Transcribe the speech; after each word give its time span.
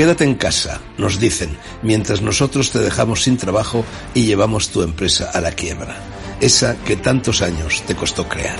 Quédate 0.00 0.24
en 0.24 0.34
casa, 0.34 0.80
nos 0.96 1.20
dicen, 1.20 1.58
mientras 1.82 2.22
nosotros 2.22 2.70
te 2.70 2.78
dejamos 2.78 3.24
sin 3.24 3.36
trabajo 3.36 3.84
y 4.14 4.24
llevamos 4.24 4.70
tu 4.70 4.80
empresa 4.80 5.30
a 5.30 5.42
la 5.42 5.52
quiebra, 5.52 5.94
esa 6.40 6.74
que 6.84 6.96
tantos 6.96 7.42
años 7.42 7.82
te 7.86 7.94
costó 7.94 8.26
crear. 8.26 8.58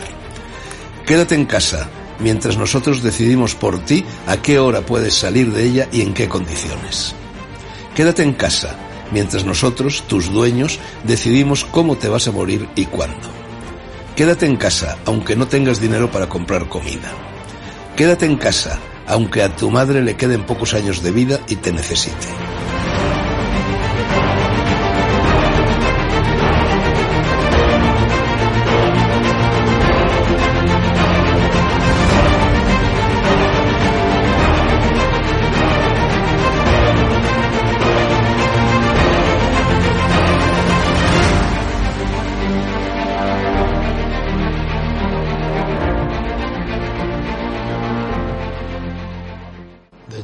Quédate 1.07 1.35
en 1.35 1.47
casa, 1.47 1.89
mientras 2.19 2.59
nosotros 2.59 3.03
decidimos 3.03 3.55
por 3.55 3.83
ti 3.87 4.05
a 4.27 4.37
qué 4.43 4.59
hora 4.59 4.83
puedes 4.83 5.15
salir 5.15 5.51
de 5.51 5.65
ella 5.65 5.89
y 5.91 6.03
en 6.03 6.13
qué 6.13 6.29
condiciones. 6.29 7.15
Quédate 7.95 8.23
en 8.23 8.35
casa, 8.35 8.77
mientras 9.11 9.47
nosotros, 9.47 10.05
tus 10.07 10.31
dueños, 10.31 10.79
decidimos 11.05 11.65
cómo 11.65 11.97
te 11.97 12.11
vas 12.11 12.29
a 12.29 12.33
morir 12.33 12.69
y 12.77 12.85
cuándo. 12.85 13.31
Quédate 14.15 14.45
en 14.45 14.59
casa, 14.59 14.99
aunque 15.07 15.37
no 15.37 15.49
tengas 15.49 15.81
dinero 15.81 16.11
para 16.11 16.29
comprar 16.29 16.69
comida. 16.69 17.11
Quédate 17.97 18.27
en 18.27 18.37
casa, 18.37 18.79
aunque 19.11 19.43
a 19.43 19.55
tu 19.55 19.71
madre 19.71 20.03
le 20.03 20.17
queden 20.17 20.45
pocos 20.45 20.75
años 20.75 21.03
de 21.03 21.11
vida 21.11 21.41
y 21.49 21.57
te 21.57 21.73
necesite. 21.73 22.29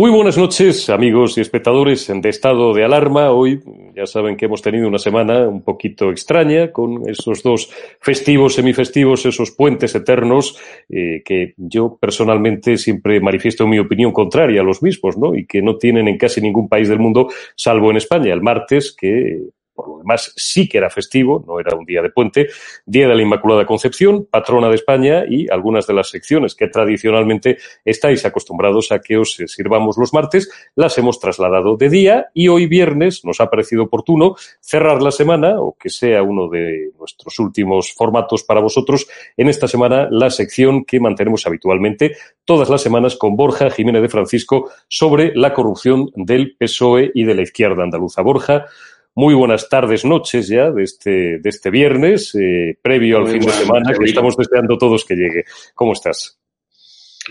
Muy 0.00 0.10
buenas 0.10 0.38
noches, 0.38 0.88
amigos 0.88 1.36
y 1.36 1.42
espectadores 1.42 2.10
de 2.10 2.28
estado 2.30 2.72
de 2.72 2.86
alarma. 2.86 3.32
Hoy 3.32 3.60
ya 3.94 4.06
saben 4.06 4.38
que 4.38 4.46
hemos 4.46 4.62
tenido 4.62 4.88
una 4.88 4.96
semana 4.96 5.46
un 5.46 5.60
poquito 5.60 6.10
extraña 6.10 6.72
con 6.72 7.06
esos 7.06 7.42
dos 7.42 7.70
festivos, 8.00 8.54
semifestivos, 8.54 9.26
esos 9.26 9.50
puentes 9.50 9.94
eternos 9.94 10.58
eh, 10.88 11.20
que 11.22 11.52
yo 11.58 11.98
personalmente 12.00 12.78
siempre 12.78 13.20
manifiesto 13.20 13.66
mi 13.66 13.78
opinión 13.78 14.10
contraria 14.10 14.62
a 14.62 14.64
los 14.64 14.82
mismos, 14.82 15.18
¿no? 15.18 15.34
Y 15.34 15.44
que 15.44 15.60
no 15.60 15.76
tienen 15.76 16.08
en 16.08 16.16
casi 16.16 16.40
ningún 16.40 16.66
país 16.66 16.88
del 16.88 16.98
mundo, 16.98 17.28
salvo 17.54 17.90
en 17.90 17.98
España. 17.98 18.32
El 18.32 18.40
martes, 18.40 18.96
que 18.98 19.50
por 19.80 19.88
lo 19.88 19.98
demás 19.98 20.32
sí 20.36 20.68
que 20.68 20.78
era 20.78 20.90
festivo, 20.90 21.44
no 21.46 21.58
era 21.58 21.76
un 21.76 21.84
día 21.84 22.02
de 22.02 22.10
puente, 22.10 22.48
Día 22.86 23.08
de 23.08 23.14
la 23.14 23.22
Inmaculada 23.22 23.66
Concepción, 23.66 24.26
patrona 24.30 24.68
de 24.68 24.74
España 24.74 25.24
y 25.28 25.50
algunas 25.50 25.86
de 25.86 25.94
las 25.94 26.10
secciones 26.10 26.54
que 26.54 26.68
tradicionalmente 26.68 27.58
estáis 27.84 28.24
acostumbrados 28.24 28.92
a 28.92 29.00
que 29.00 29.16
os 29.16 29.36
sirvamos 29.46 29.96
los 29.98 30.12
martes, 30.12 30.50
las 30.74 30.96
hemos 30.98 31.20
trasladado 31.20 31.76
de 31.76 31.88
día 31.88 32.26
y 32.34 32.48
hoy 32.48 32.66
viernes 32.66 33.24
nos 33.24 33.40
ha 33.40 33.50
parecido 33.50 33.84
oportuno 33.84 34.36
cerrar 34.60 35.02
la 35.02 35.10
semana 35.10 35.60
o 35.60 35.76
que 35.78 35.90
sea 35.90 36.22
uno 36.22 36.48
de 36.48 36.90
nuestros 36.98 37.38
últimos 37.38 37.92
formatos 37.92 38.44
para 38.44 38.60
vosotros 38.60 39.06
en 39.36 39.48
esta 39.48 39.68
semana 39.68 40.08
la 40.10 40.30
sección 40.30 40.84
que 40.84 41.00
mantenemos 41.00 41.46
habitualmente 41.46 42.16
todas 42.44 42.68
las 42.68 42.82
semanas 42.82 43.16
con 43.16 43.36
Borja 43.36 43.70
Jiménez 43.70 44.02
de 44.02 44.08
Francisco 44.08 44.70
sobre 44.88 45.32
la 45.34 45.54
corrupción 45.54 46.10
del 46.14 46.56
PSOE 46.56 47.10
y 47.14 47.24
de 47.24 47.34
la 47.34 47.42
izquierda 47.42 47.82
andaluza. 47.82 48.22
Borja, 48.22 48.66
muy 49.14 49.34
buenas 49.34 49.68
tardes, 49.68 50.04
noches 50.04 50.48
ya 50.48 50.70
de 50.70 50.82
este, 50.82 51.38
de 51.38 51.48
este 51.48 51.70
viernes, 51.70 52.34
eh, 52.34 52.78
previo 52.80 53.18
al 53.18 53.24
Muy 53.24 53.32
fin 53.32 53.42
de 53.42 53.52
semana, 53.52 53.92
que 53.92 54.04
estamos 54.04 54.36
deseando 54.36 54.78
todos 54.78 55.04
que 55.04 55.14
llegue. 55.14 55.44
¿Cómo 55.74 55.92
estás? 55.92 56.38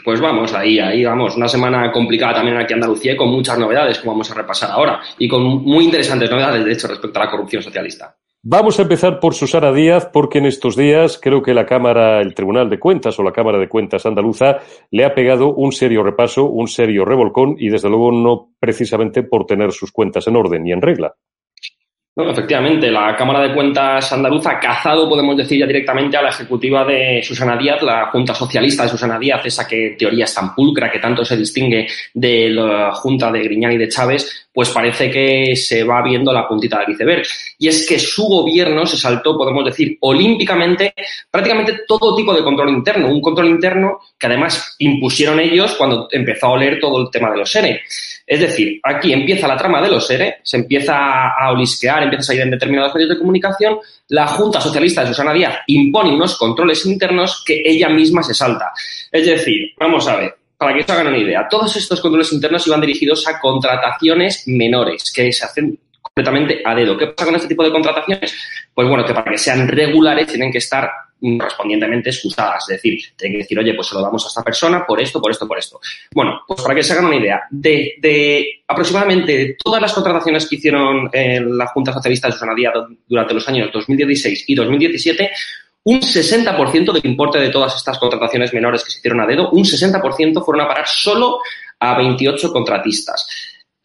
Pues 0.03 0.21
vamos, 0.21 0.53
ahí, 0.53 0.79
ahí 0.79 1.03
vamos. 1.03 1.35
Una 1.35 1.47
semana 1.47 1.91
complicada 1.91 2.35
también 2.35 2.57
aquí 2.57 2.73
en 2.73 2.79
Andalucía 2.79 3.13
y 3.13 3.17
con 3.17 3.29
muchas 3.29 3.57
novedades, 3.57 3.99
como 3.99 4.13
vamos 4.13 4.29
a 4.31 4.35
repasar 4.35 4.71
ahora. 4.71 5.01
Y 5.17 5.27
con 5.27 5.43
muy 5.43 5.85
interesantes 5.85 6.29
novedades, 6.29 6.63
de 6.63 6.71
hecho, 6.71 6.87
respecto 6.87 7.19
a 7.19 7.25
la 7.25 7.31
corrupción 7.31 7.61
socialista. 7.61 8.15
Vamos 8.41 8.79
a 8.79 8.83
empezar 8.83 9.19
por 9.19 9.33
Susana 9.33 9.73
Díaz, 9.73 10.09
porque 10.13 10.37
en 10.37 10.45
estos 10.45 10.77
días 10.77 11.19
creo 11.21 11.41
que 11.41 11.53
la 11.53 11.65
Cámara, 11.65 12.21
el 12.21 12.33
Tribunal 12.33 12.69
de 12.69 12.79
Cuentas 12.79 13.19
o 13.19 13.23
la 13.23 13.33
Cámara 13.33 13.57
de 13.57 13.67
Cuentas 13.67 14.05
andaluza 14.05 14.59
le 14.91 15.03
ha 15.03 15.13
pegado 15.13 15.53
un 15.53 15.73
serio 15.73 16.03
repaso, 16.03 16.45
un 16.45 16.69
serio 16.69 17.03
revolcón 17.03 17.55
y 17.59 17.67
desde 17.67 17.89
luego 17.89 18.13
no 18.13 18.53
precisamente 18.57 19.23
por 19.23 19.45
tener 19.45 19.73
sus 19.73 19.91
cuentas 19.91 20.25
en 20.27 20.37
orden 20.37 20.65
y 20.65 20.71
en 20.71 20.81
regla. 20.81 21.15
No, 22.19 22.31
efectivamente, 22.31 22.91
la 22.91 23.15
Cámara 23.15 23.47
de 23.47 23.53
Cuentas 23.53 24.11
andaluza 24.11 24.51
ha 24.51 24.59
cazado, 24.59 25.07
podemos 25.07 25.37
decir 25.37 25.57
ya 25.57 25.65
directamente, 25.65 26.17
a 26.17 26.21
la 26.21 26.31
ejecutiva 26.31 26.83
de 26.83 27.21
Susana 27.23 27.55
Díaz, 27.55 27.81
la 27.81 28.07
Junta 28.07 28.35
Socialista 28.35 28.83
de 28.83 28.89
Susana 28.89 29.17
Díaz, 29.17 29.45
esa 29.45 29.65
que 29.65 29.95
teoría 29.97 30.25
es 30.25 30.33
tan 30.33 30.53
pulcra, 30.53 30.91
que 30.91 30.99
tanto 30.99 31.23
se 31.23 31.37
distingue 31.37 31.87
de 32.13 32.49
la 32.49 32.91
Junta 32.91 33.31
de 33.31 33.41
Griñán 33.41 33.71
y 33.71 33.77
de 33.77 33.87
Chávez, 33.87 34.49
pues 34.51 34.69
parece 34.71 35.09
que 35.09 35.55
se 35.55 35.85
va 35.85 36.03
viendo 36.03 36.33
la 36.33 36.45
puntita 36.45 36.79
del 36.79 36.91
iceberg. 36.91 37.23
Y 37.57 37.69
es 37.69 37.87
que 37.87 37.97
su 37.97 38.25
gobierno 38.25 38.85
se 38.85 38.97
saltó, 38.97 39.37
podemos 39.37 39.63
decir, 39.63 39.97
olímpicamente 40.01 40.93
prácticamente 41.31 41.83
todo 41.87 42.13
tipo 42.13 42.33
de 42.33 42.43
control 42.43 42.69
interno. 42.69 43.07
Un 43.07 43.21
control 43.21 43.47
interno 43.47 43.99
que 44.17 44.27
además 44.27 44.75
impusieron 44.79 45.39
ellos 45.39 45.75
cuando 45.75 46.09
empezó 46.11 46.47
a 46.47 46.51
oler 46.51 46.77
todo 46.77 47.01
el 47.01 47.09
tema 47.09 47.31
de 47.31 47.37
los 47.37 47.55
ERE. 47.55 47.81
Es 48.27 48.39
decir, 48.41 48.79
aquí 48.83 49.13
empieza 49.13 49.47
la 49.47 49.55
trama 49.55 49.81
de 49.81 49.89
los 49.89 50.09
ERE, 50.11 50.39
se 50.43 50.57
empieza 50.57 51.29
a 51.29 51.51
olisquear, 51.51 52.03
empieza 52.09 52.31
a 52.31 52.35
salir 52.35 52.41
en 52.41 52.51
determinados 52.51 52.93
medios 52.93 53.09
de 53.09 53.17
comunicación, 53.17 53.79
la 54.09 54.27
Junta 54.27 54.59
Socialista 54.59 55.01
de 55.01 55.07
Susana 55.07 55.33
Díaz 55.33 55.59
impone 55.67 56.13
unos 56.13 56.37
controles 56.37 56.85
internos 56.85 57.43
que 57.45 57.61
ella 57.63 57.89
misma 57.89 58.23
se 58.23 58.33
salta. 58.33 58.71
Es 59.11 59.25
decir, 59.25 59.73
vamos 59.77 60.07
a 60.07 60.17
ver, 60.17 60.35
para 60.57 60.73
que 60.75 60.83
se 60.83 60.91
hagan 60.91 61.07
una 61.07 61.17
idea, 61.17 61.47
todos 61.49 61.75
estos 61.75 62.01
controles 62.01 62.33
internos 62.33 62.67
iban 62.67 62.81
dirigidos 62.81 63.27
a 63.27 63.39
contrataciones 63.39 64.43
menores 64.47 65.11
que 65.13 65.31
se 65.31 65.45
hacen 65.45 65.79
completamente 66.19 66.61
a 66.65 66.75
dedo. 66.75 66.97
¿Qué 66.97 67.07
pasa 67.07 67.25
con 67.25 67.35
este 67.35 67.47
tipo 67.47 67.63
de 67.63 67.71
contrataciones? 67.71 68.35
Pues 68.73 68.87
bueno, 68.87 69.05
que 69.05 69.13
para 69.13 69.31
que 69.31 69.37
sean 69.37 69.67
regulares 69.67 70.27
tienen 70.27 70.51
que 70.51 70.57
estar 70.57 70.89
correspondientemente 71.19 72.09
excusadas. 72.09 72.63
Es 72.69 72.77
decir, 72.77 72.99
tienen 73.15 73.37
que 73.37 73.43
decir, 73.43 73.59
oye, 73.59 73.73
pues 73.73 73.87
se 73.87 73.95
lo 73.95 74.01
damos 74.01 74.23
a 74.25 74.27
esta 74.27 74.43
persona 74.43 74.85
por 74.85 75.01
esto, 75.01 75.21
por 75.21 75.31
esto, 75.31 75.47
por 75.47 75.57
esto. 75.57 75.79
Bueno, 76.13 76.41
pues 76.47 76.61
para 76.61 76.75
que 76.75 76.83
se 76.83 76.93
hagan 76.93 77.05
una 77.05 77.17
idea, 77.17 77.41
de, 77.49 77.95
de 77.99 78.63
aproximadamente 78.67 79.57
todas 79.63 79.81
las 79.81 79.93
contrataciones 79.93 80.47
que 80.47 80.55
hicieron 80.55 81.09
en 81.11 81.57
la 81.57 81.67
Junta 81.67 81.93
Socialista 81.93 82.27
de 82.27 82.33
Susana 82.33 82.55
Díaz 82.55 82.73
durante 83.07 83.33
los 83.33 83.47
años 83.47 83.69
2016 83.73 84.45
y 84.47 84.55
2017, 84.55 85.31
un 85.83 86.01
60% 86.01 86.93
del 86.93 87.05
importe 87.05 87.39
de 87.39 87.49
todas 87.49 87.75
estas 87.75 87.97
contrataciones 87.97 88.53
menores 88.53 88.83
que 88.83 88.91
se 88.91 88.99
hicieron 88.99 89.21
a 89.21 89.25
dedo, 89.25 89.49
un 89.51 89.63
60% 89.63 90.43
fueron 90.43 90.65
a 90.65 90.67
parar 90.67 90.87
solo 90.87 91.39
a 91.79 91.97
28 91.97 92.51
contratistas. 92.51 93.27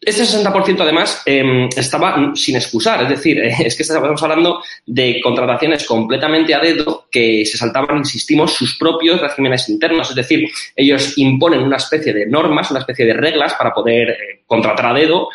Este 0.05 0.21
60% 0.21 0.79
además 0.81 1.23
eh, 1.25 1.67
estaba 1.75 2.31
sin 2.35 2.55
excusar, 2.55 3.01
es 3.01 3.09
decir, 3.09 3.39
eh, 3.39 3.55
es 3.65 3.75
que 3.75 3.81
estamos 3.81 4.21
hablando 4.21 4.61
de 4.85 5.19
contrataciones 5.19 5.83
completamente 5.87 6.53
a 6.53 6.59
dedo 6.59 7.07
que 7.11 7.43
se 7.43 7.57
saltaban, 7.57 7.97
insistimos, 7.97 8.53
sus 8.53 8.77
propios 8.77 9.19
regímenes 9.19 9.67
internos, 9.67 10.11
es 10.11 10.15
decir, 10.15 10.47
ellos 10.75 11.17
imponen 11.17 11.63
una 11.63 11.77
especie 11.77 12.13
de 12.13 12.27
normas, 12.27 12.69
una 12.69 12.81
especie 12.81 13.03
de 13.03 13.13
reglas 13.13 13.55
para 13.55 13.73
poder 13.73 14.09
eh, 14.09 14.43
contratar 14.45 14.85
a 14.85 14.93
dedo. 14.93 15.29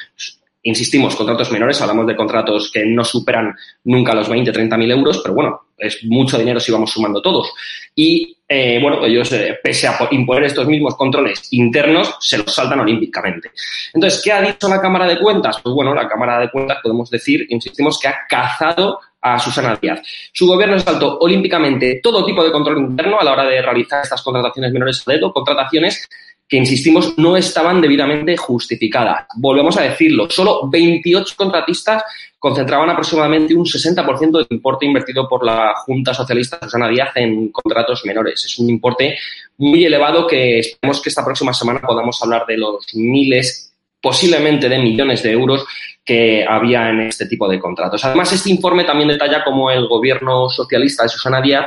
Insistimos, 0.63 1.17
contratos 1.17 1.51
menores, 1.51 1.81
hablamos 1.81 2.07
de 2.07 2.15
contratos 2.15 2.71
que 2.73 2.87
no 2.87 3.03
superan 3.03 3.53
nunca 3.85 4.15
los 4.15 4.29
20, 4.29 4.53
30 4.53 4.77
mil 4.77 4.91
euros, 4.93 5.21
pero 5.21 5.35
bueno, 5.35 5.63
es 5.81 6.05
mucho 6.05 6.39
dinero 6.39 6.61
si 6.61 6.71
vamos 6.71 6.91
sumando 6.91 7.21
todos. 7.23 7.53
Y 7.95 8.37
eh, 8.53 8.81
bueno, 8.83 9.05
ellos, 9.05 9.31
eh, 9.33 9.59
pese 9.63 9.87
a 9.87 9.97
imponer 10.11 10.45
estos 10.45 10.67
mismos 10.67 10.97
controles 10.97 11.49
internos, 11.53 12.17
se 12.21 12.39
los 12.39 12.53
saltan 12.53 12.81
olímpicamente. 12.81 13.53
Entonces, 13.95 14.21
¿qué 14.25 14.33
ha 14.33 14.43
dicho 14.43 14.69
la 14.69 14.81
Cámara 14.81 15.07
de 15.07 15.21
Cuentas? 15.21 15.61
Pues 15.63 15.73
bueno, 15.73 15.95
la 15.95 16.09
Cámara 16.09 16.41
de 16.41 16.51
Cuentas 16.51 16.79
podemos 16.83 17.09
decir, 17.11 17.47
insistimos, 17.49 17.99
que 18.01 18.09
ha 18.09 18.27
cazado 18.29 18.99
a 19.21 19.39
Susana 19.39 19.79
Díaz. 19.81 20.01
Su 20.33 20.47
gobierno 20.47 20.79
saltó 20.79 21.19
olímpicamente 21.19 22.01
todo 22.03 22.25
tipo 22.25 22.43
de 22.43 22.51
control 22.51 22.79
interno 22.79 23.21
a 23.21 23.25
la 23.25 23.33
hora 23.33 23.45
de 23.45 23.63
realizar 23.63 24.03
estas 24.03 24.23
contrataciones 24.23 24.73
menores 24.73 25.05
a 25.07 25.13
dedo, 25.13 25.33
contrataciones 25.33 26.09
que, 26.51 26.57
insistimos, 26.57 27.17
no 27.17 27.37
estaban 27.37 27.81
debidamente 27.81 28.37
justificadas. 28.37 29.27
Volvemos 29.37 29.77
a 29.79 29.83
decirlo, 29.83 30.29
solo 30.29 30.69
28 30.69 31.35
contratistas 31.37 32.03
concentraban 32.39 32.91
aproximadamente 32.91 33.55
un 33.55 33.65
60% 33.65 34.39
del 34.39 34.47
importe 34.51 34.87
invertido 34.87 35.29
por 35.29 35.45
la 35.45 35.75
Junta 35.77 36.13
Socialista 36.13 36.59
Susana 36.63 36.89
Díaz 36.89 37.11
en 37.15 37.51
contratos 37.51 38.05
menores. 38.05 38.45
Es 38.45 38.59
un 38.59 38.69
importe 38.69 39.17
muy 39.59 39.85
elevado 39.85 40.27
que 40.27 40.59
esperemos 40.59 41.01
que 41.01 41.11
esta 41.11 41.25
próxima 41.25 41.55
semana 41.55 41.81
podamos 41.81 42.21
hablar 42.23 42.47
de 42.47 42.57
los 42.57 42.87
miles, 42.95 43.70
posiblemente 44.01 44.69
de 44.69 44.79
millones 44.79 45.23
de 45.23 45.33
euros 45.33 45.67
que 46.05 46.45
había 46.49 46.91
en 46.91 47.03
este 47.03 47.27
tipo 47.27 47.49
de 47.49 47.59
contratos. 47.59 48.05
Además, 48.05 48.33
este 48.33 48.51
informe 48.51 48.85
también 48.85 49.09
detalla 49.09 49.45
cómo 49.45 49.71
el 49.71 49.87
gobierno 49.87 50.49
socialista 50.49 51.05
de 51.05 51.09
Susana 51.09 51.41
Díaz 51.41 51.67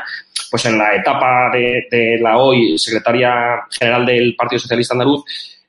pues 0.53 0.65
en 0.65 0.77
la 0.77 0.95
etapa 0.95 1.49
de, 1.51 2.19
la 2.21 2.37
hoy 2.37 2.77
secretaria 2.77 3.65
general 3.71 4.05
del 4.05 4.35
Partido 4.35 4.59
Socialista 4.59 4.93
Andaluz, 4.93 5.23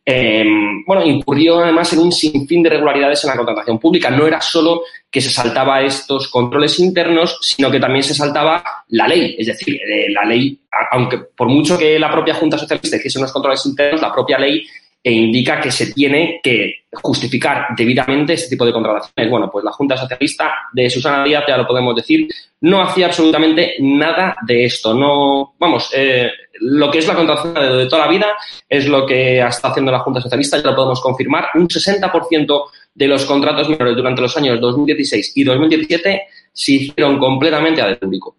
eh, 0.05 0.45
bueno, 0.87 1.03
incurrió 1.07 1.61
además 1.61 1.91
en 1.95 2.01
un 2.01 2.13
sinfín 2.13 2.63
de 2.63 2.69
irregularidades 2.69 3.25
en 3.25 3.31
la 3.31 3.37
contratación 3.37 3.79
pública. 3.79 4.11
No 4.11 4.27
era 4.27 4.43
solo 4.43 4.83
que 5.11 5.23
se 5.23 5.31
saltaba 5.31 5.81
estos 5.81 6.29
controles 6.29 6.79
internos, 6.81 7.39
sino 7.41 7.71
que 7.71 7.81
también 7.81 8.03
se 8.03 8.13
saltaba 8.13 8.63
la 8.89 9.09
ley. 9.09 9.35
Es 9.39 9.47
decir, 9.47 9.75
eh, 9.75 10.11
la 10.11 10.27
ley, 10.27 10.61
aunque 10.91 11.17
por 11.35 11.49
mucho 11.49 11.79
que 11.79 11.99
la 11.99 12.13
propia 12.13 12.35
Junta 12.35 12.59
Socialista 12.59 12.99
hiciese 12.99 13.19
unos 13.19 13.33
controles 13.33 13.65
internos, 13.65 14.03
la 14.03 14.13
propia 14.13 14.37
ley 14.37 14.67
e 15.07 15.13
indica 15.13 15.61
que 15.61 15.71
se 15.71 15.93
tiene 15.93 16.41
que 16.43 16.87
justificar 16.91 17.67
debidamente 17.77 18.33
este 18.33 18.49
tipo 18.49 18.65
de 18.65 18.73
contrataciones. 18.73 19.31
Bueno, 19.31 19.51
pues 19.51 19.63
la 19.63 19.73
Junta 19.73 19.99
Socialista 19.99 20.51
de 20.73 20.89
Susana 20.89 21.23
Díaz, 21.23 21.45
ya 21.47 21.59
lo 21.59 21.67
podemos 21.67 21.95
decir, 21.95 22.27
no 22.63 22.81
hacía 22.81 23.07
absolutamente 23.07 23.75
nada 23.81 24.35
de 24.47 24.65
esto. 24.65 24.95
No, 24.95 25.57
vamos, 25.59 25.91
eh, 25.95 26.31
lo 26.61 26.91
que 26.91 27.01
es 27.01 27.07
la 27.07 27.15
contratación 27.15 27.53
de, 27.53 27.87
toda 27.87 28.07
la 28.07 28.11
vida 28.11 28.29
es 28.67 28.89
lo 28.89 29.05
que 29.05 29.41
está 29.41 29.69
haciendo 29.69 29.93
la 29.93 29.99
Junta 29.99 30.23
Socialista, 30.23 30.57
ya 30.57 30.71
lo 30.71 30.77
podemos 30.77 31.03
confirmar. 31.03 31.51
Un 31.55 31.69
60% 31.69 32.65
de 32.95 33.07
los 33.07 33.27
contratos 33.27 33.69
menores 33.69 33.97
durante 33.97 34.23
los 34.23 34.35
años 34.39 34.59
2016 34.59 35.33
y 35.35 35.45
2017 35.45 36.23
se 36.51 36.73
hicieron 36.73 37.19
completamente 37.19 37.83
a 37.83 37.95
público. 37.99 38.37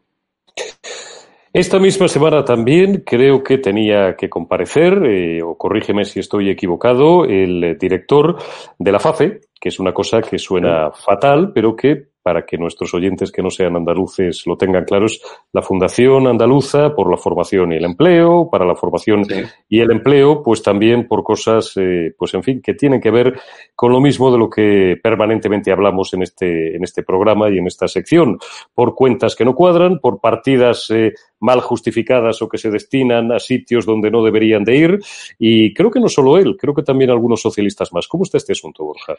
Esta 1.55 1.79
misma 1.79 2.09
semana 2.09 2.43
también 2.43 3.03
creo 3.05 3.41
que 3.41 3.57
tenía 3.57 4.17
que 4.17 4.29
comparecer, 4.29 5.05
eh, 5.05 5.41
o 5.41 5.57
corrígeme 5.57 6.03
si 6.03 6.19
estoy 6.19 6.49
equivocado, 6.49 7.23
el 7.23 7.77
director 7.79 8.35
de 8.77 8.91
la 8.91 8.99
FAFE, 8.99 9.39
que 9.57 9.69
es 9.69 9.79
una 9.79 9.93
cosa 9.93 10.21
que 10.21 10.37
suena 10.37 10.91
fatal, 10.91 11.53
pero 11.53 11.73
que 11.73 12.07
para 12.25 12.43
que 12.43 12.57
nuestros 12.57 12.91
oyentes 12.95 13.31
que 13.31 13.43
no 13.43 13.51
sean 13.51 13.75
andaluces 13.75 14.47
lo 14.47 14.57
tengan 14.57 14.83
claros, 14.83 15.21
la 15.53 15.61
Fundación 15.61 16.25
Andaluza 16.25 16.95
por 16.95 17.11
la 17.11 17.17
formación 17.17 17.71
y 17.71 17.75
el 17.75 17.85
empleo, 17.85 18.49
para 18.49 18.65
la 18.65 18.73
formación 18.73 19.27
y 19.69 19.79
el 19.79 19.91
empleo, 19.91 20.41
pues 20.41 20.63
también 20.63 21.07
por 21.07 21.21
cosas, 21.21 21.73
eh, 21.75 22.15
pues 22.17 22.33
en 22.33 22.41
fin, 22.41 22.63
que 22.63 22.73
tienen 22.73 22.99
que 22.99 23.11
ver 23.11 23.39
con 23.75 23.91
lo 23.91 24.01
mismo 24.01 24.31
de 24.31 24.39
lo 24.39 24.49
que 24.49 24.97
permanentemente 25.03 25.71
hablamos 25.71 26.15
en 26.15 26.23
este, 26.23 26.75
en 26.75 26.83
este 26.83 27.03
programa 27.03 27.47
y 27.51 27.59
en 27.59 27.67
esta 27.67 27.87
sección, 27.87 28.39
por 28.73 28.95
cuentas 28.95 29.35
que 29.35 29.45
no 29.45 29.53
cuadran, 29.53 29.99
por 29.99 30.19
partidas 30.19 30.89
eh, 30.89 31.13
mal 31.41 31.61
justificadas 31.61 32.41
o 32.41 32.49
que 32.49 32.57
se 32.57 32.71
destinan 32.71 33.31
a 33.33 33.37
sitios 33.37 33.85
donde 33.85 34.09
no 34.09 34.23
deberían 34.23 34.63
de 34.63 34.75
ir, 34.75 34.99
y 35.37 35.75
creo 35.75 35.91
que 35.91 35.99
no 35.99 36.09
solo 36.09 36.39
él, 36.39 36.57
creo 36.59 36.73
que 36.73 36.81
también 36.81 37.11
algunos 37.11 37.39
socialistas 37.39 37.93
más. 37.93 38.07
¿Cómo 38.07 38.23
está 38.23 38.37
este 38.37 38.53
asunto, 38.53 38.83
Borja? 38.83 39.15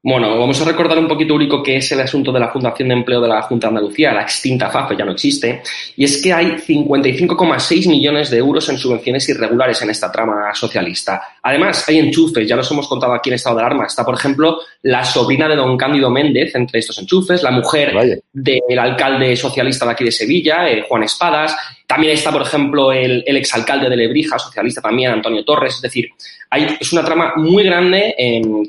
Bueno, 0.00 0.38
vamos 0.38 0.60
a 0.60 0.64
recordar 0.64 0.96
un 0.96 1.08
poquito, 1.08 1.34
Úrico, 1.34 1.60
que 1.60 1.78
es 1.78 1.90
el 1.90 1.98
asunto 1.98 2.30
de 2.30 2.38
la 2.38 2.50
Fundación 2.50 2.88
de 2.88 2.94
Empleo 2.94 3.20
de 3.20 3.26
la 3.26 3.42
Junta 3.42 3.66
de 3.66 3.70
Andalucía, 3.70 4.12
la 4.12 4.22
extinta 4.22 4.70
FAFE, 4.70 4.96
ya 4.96 5.04
no 5.04 5.10
existe, 5.10 5.60
y 5.96 6.04
es 6.04 6.22
que 6.22 6.32
hay 6.32 6.52
55,6 6.52 7.88
millones 7.88 8.30
de 8.30 8.38
euros 8.38 8.68
en 8.68 8.78
subvenciones 8.78 9.28
irregulares 9.28 9.82
en 9.82 9.90
esta 9.90 10.12
trama 10.12 10.54
socialista. 10.54 11.20
Además, 11.42 11.88
hay 11.88 11.98
enchufes, 11.98 12.46
ya 12.46 12.54
los 12.54 12.70
hemos 12.70 12.86
contado 12.86 13.12
aquí 13.12 13.30
en 13.30 13.34
estado 13.34 13.56
de 13.56 13.62
alarma. 13.62 13.86
Está, 13.86 14.04
por 14.04 14.14
ejemplo, 14.14 14.60
la 14.82 15.04
sobrina 15.04 15.48
de 15.48 15.56
don 15.56 15.76
Cándido 15.76 16.10
Méndez 16.10 16.54
entre 16.54 16.78
estos 16.78 16.96
enchufes, 16.98 17.42
la 17.42 17.50
mujer 17.50 18.22
del 18.32 18.78
alcalde 18.78 19.34
socialista 19.34 19.84
de 19.84 19.92
aquí 19.92 20.04
de 20.04 20.12
Sevilla, 20.12 20.70
eh, 20.70 20.84
Juan 20.88 21.02
Espadas, 21.02 21.56
también 21.88 22.12
está, 22.12 22.30
por 22.30 22.42
ejemplo, 22.42 22.92
el, 22.92 23.24
el 23.26 23.36
exalcalde 23.38 23.88
de 23.88 23.96
Lebrija, 23.96 24.38
socialista 24.38 24.80
también, 24.80 25.10
Antonio 25.10 25.44
Torres. 25.44 25.74
Es 25.74 25.82
decir, 25.82 26.10
hay, 26.50 26.76
es 26.80 26.92
una 26.92 27.04
trama 27.04 27.34
muy 27.36 27.64
grande 27.64 28.14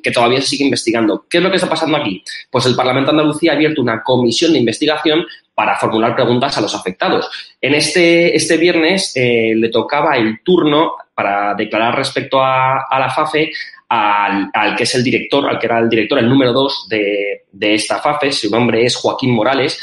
que 0.02 0.12
todavía 0.12 0.42
se 0.42 0.48
sigue 0.48 0.66
investigando. 0.66 1.19
¿Qué 1.30 1.38
es 1.38 1.44
lo 1.44 1.50
que 1.50 1.58
está 1.58 1.70
pasando 1.70 1.98
aquí? 1.98 2.24
Pues 2.50 2.66
el 2.66 2.76
Parlamento 2.76 3.12
de 3.12 3.18
Andalucía 3.18 3.52
ha 3.52 3.56
abierto 3.56 3.82
una 3.82 4.04
comisión 4.04 4.54
de 4.54 4.60
investigación 4.60 5.26
para 5.54 5.76
formular 5.78 6.16
preguntas 6.16 6.58
a 6.58 6.62
los 6.62 6.74
afectados. 6.76 7.30
En 7.60 7.74
este, 7.74 8.36
este 8.36 8.58
viernes 8.58 9.12
eh, 9.16 9.54
le 9.56 9.70
tocaba 9.70 10.16
el 10.16 10.42
turno 10.44 10.94
para 11.14 11.54
declarar 11.54 11.98
respecto 11.98 12.42
a, 12.42 12.86
la 12.98 13.10
FAFE 13.10 13.52
al, 13.90 14.76
que 14.78 14.84
es 14.84 14.96
el 14.96 15.04
director, 15.04 15.50
al 15.50 15.60
que 15.60 15.66
era 15.66 15.80
el 15.80 15.90
director, 15.90 16.20
el 16.20 16.30
número 16.30 16.54
dos 16.54 16.88
de 16.88 17.44
esta 17.74 18.00
FAFE, 18.00 18.32
su 18.32 18.50
nombre 18.50 18.86
es 18.86 18.96
Joaquín 18.96 19.32
Morales, 19.32 19.78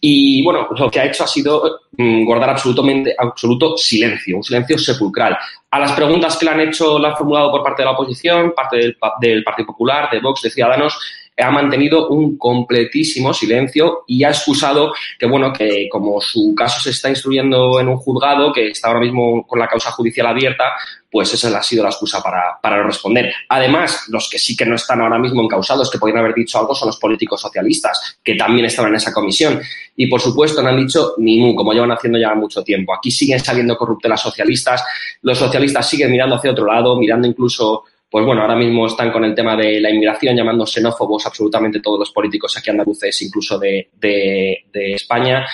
y 0.00 0.42
bueno, 0.42 0.68
lo 0.76 0.90
que 0.90 0.98
ha 0.98 1.04
hecho 1.04 1.24
ha 1.24 1.26
sido 1.26 1.82
mm, 1.96 2.24
guardar 2.24 2.50
absolutamente, 2.50 3.14
absoluto 3.16 3.76
silencio, 3.76 4.38
un 4.38 4.42
silencio 4.42 4.78
sepulcral. 4.78 5.36
A 5.70 5.78
las 5.78 5.92
preguntas 5.92 6.38
que 6.38 6.46
le 6.46 6.52
han 6.52 6.60
hecho, 6.60 6.98
le 6.98 7.08
han 7.08 7.16
formulado 7.16 7.50
por 7.50 7.62
parte 7.62 7.82
de 7.82 7.86
la 7.86 7.92
oposición, 7.92 8.54
parte 8.56 8.96
del, 9.20 9.44
Partido 9.44 9.66
Popular, 9.66 10.08
de 10.10 10.20
Vox, 10.20 10.40
de 10.42 10.50
Ciudadanos, 10.50 10.98
ha 11.42 11.50
mantenido 11.50 12.08
un 12.08 12.36
completísimo 12.36 13.32
silencio 13.32 14.04
y 14.06 14.24
ha 14.24 14.28
excusado 14.28 14.92
que, 15.18 15.26
bueno, 15.26 15.52
que 15.52 15.88
como 15.90 16.20
su 16.20 16.54
caso 16.54 16.80
se 16.80 16.90
está 16.90 17.08
instruyendo 17.08 17.80
en 17.80 17.88
un 17.88 17.96
juzgado, 17.96 18.52
que 18.52 18.68
está 18.68 18.88
ahora 18.88 19.00
mismo 19.00 19.46
con 19.46 19.58
la 19.58 19.68
causa 19.68 19.90
judicial 19.92 20.26
abierta, 20.26 20.64
pues 21.10 21.34
esa 21.34 21.56
ha 21.56 21.62
sido 21.62 21.82
la 21.82 21.90
excusa 21.90 22.22
para, 22.22 22.58
para 22.62 22.76
no 22.76 22.84
responder. 22.84 23.32
Además, 23.48 24.04
los 24.08 24.30
que 24.30 24.38
sí 24.38 24.56
que 24.56 24.64
no 24.64 24.76
están 24.76 25.00
ahora 25.00 25.18
mismo 25.18 25.42
encausados, 25.42 25.90
que 25.90 25.98
podrían 25.98 26.20
haber 26.20 26.34
dicho 26.34 26.58
algo, 26.58 26.74
son 26.74 26.86
los 26.86 26.98
políticos 26.98 27.40
socialistas, 27.40 28.18
que 28.22 28.36
también 28.36 28.66
estaban 28.66 28.92
en 28.92 28.96
esa 28.96 29.12
comisión. 29.12 29.60
Y, 29.96 30.06
por 30.06 30.20
supuesto, 30.20 30.62
no 30.62 30.68
han 30.68 30.78
dicho 30.78 31.14
ni 31.18 31.54
como 31.54 31.72
llevan 31.72 31.90
haciendo 31.90 32.18
ya 32.18 32.34
mucho 32.34 32.62
tiempo. 32.62 32.94
Aquí 32.94 33.10
siguen 33.10 33.40
saliendo 33.40 33.76
corruptelas 33.76 34.20
socialistas, 34.20 34.84
los 35.22 35.38
socialistas 35.38 35.88
siguen 35.88 36.12
mirando 36.12 36.36
hacia 36.36 36.52
otro 36.52 36.66
lado, 36.66 36.96
mirando 36.96 37.26
incluso 37.26 37.84
pues 38.10 38.26
bueno, 38.26 38.42
ahora 38.42 38.56
mismo 38.56 38.86
están 38.86 39.12
con 39.12 39.24
el 39.24 39.34
tema 39.34 39.56
de 39.56 39.80
la 39.80 39.90
inmigración, 39.90 40.36
llamando 40.36 40.66
xenófobos 40.66 41.24
absolutamente 41.26 41.80
todos 41.80 41.98
los 42.00 42.10
políticos 42.10 42.56
aquí 42.56 42.70
andaluces, 42.70 43.22
incluso 43.22 43.58
de, 43.58 43.90
de, 43.94 44.64
de 44.72 44.92
España. 44.94 45.46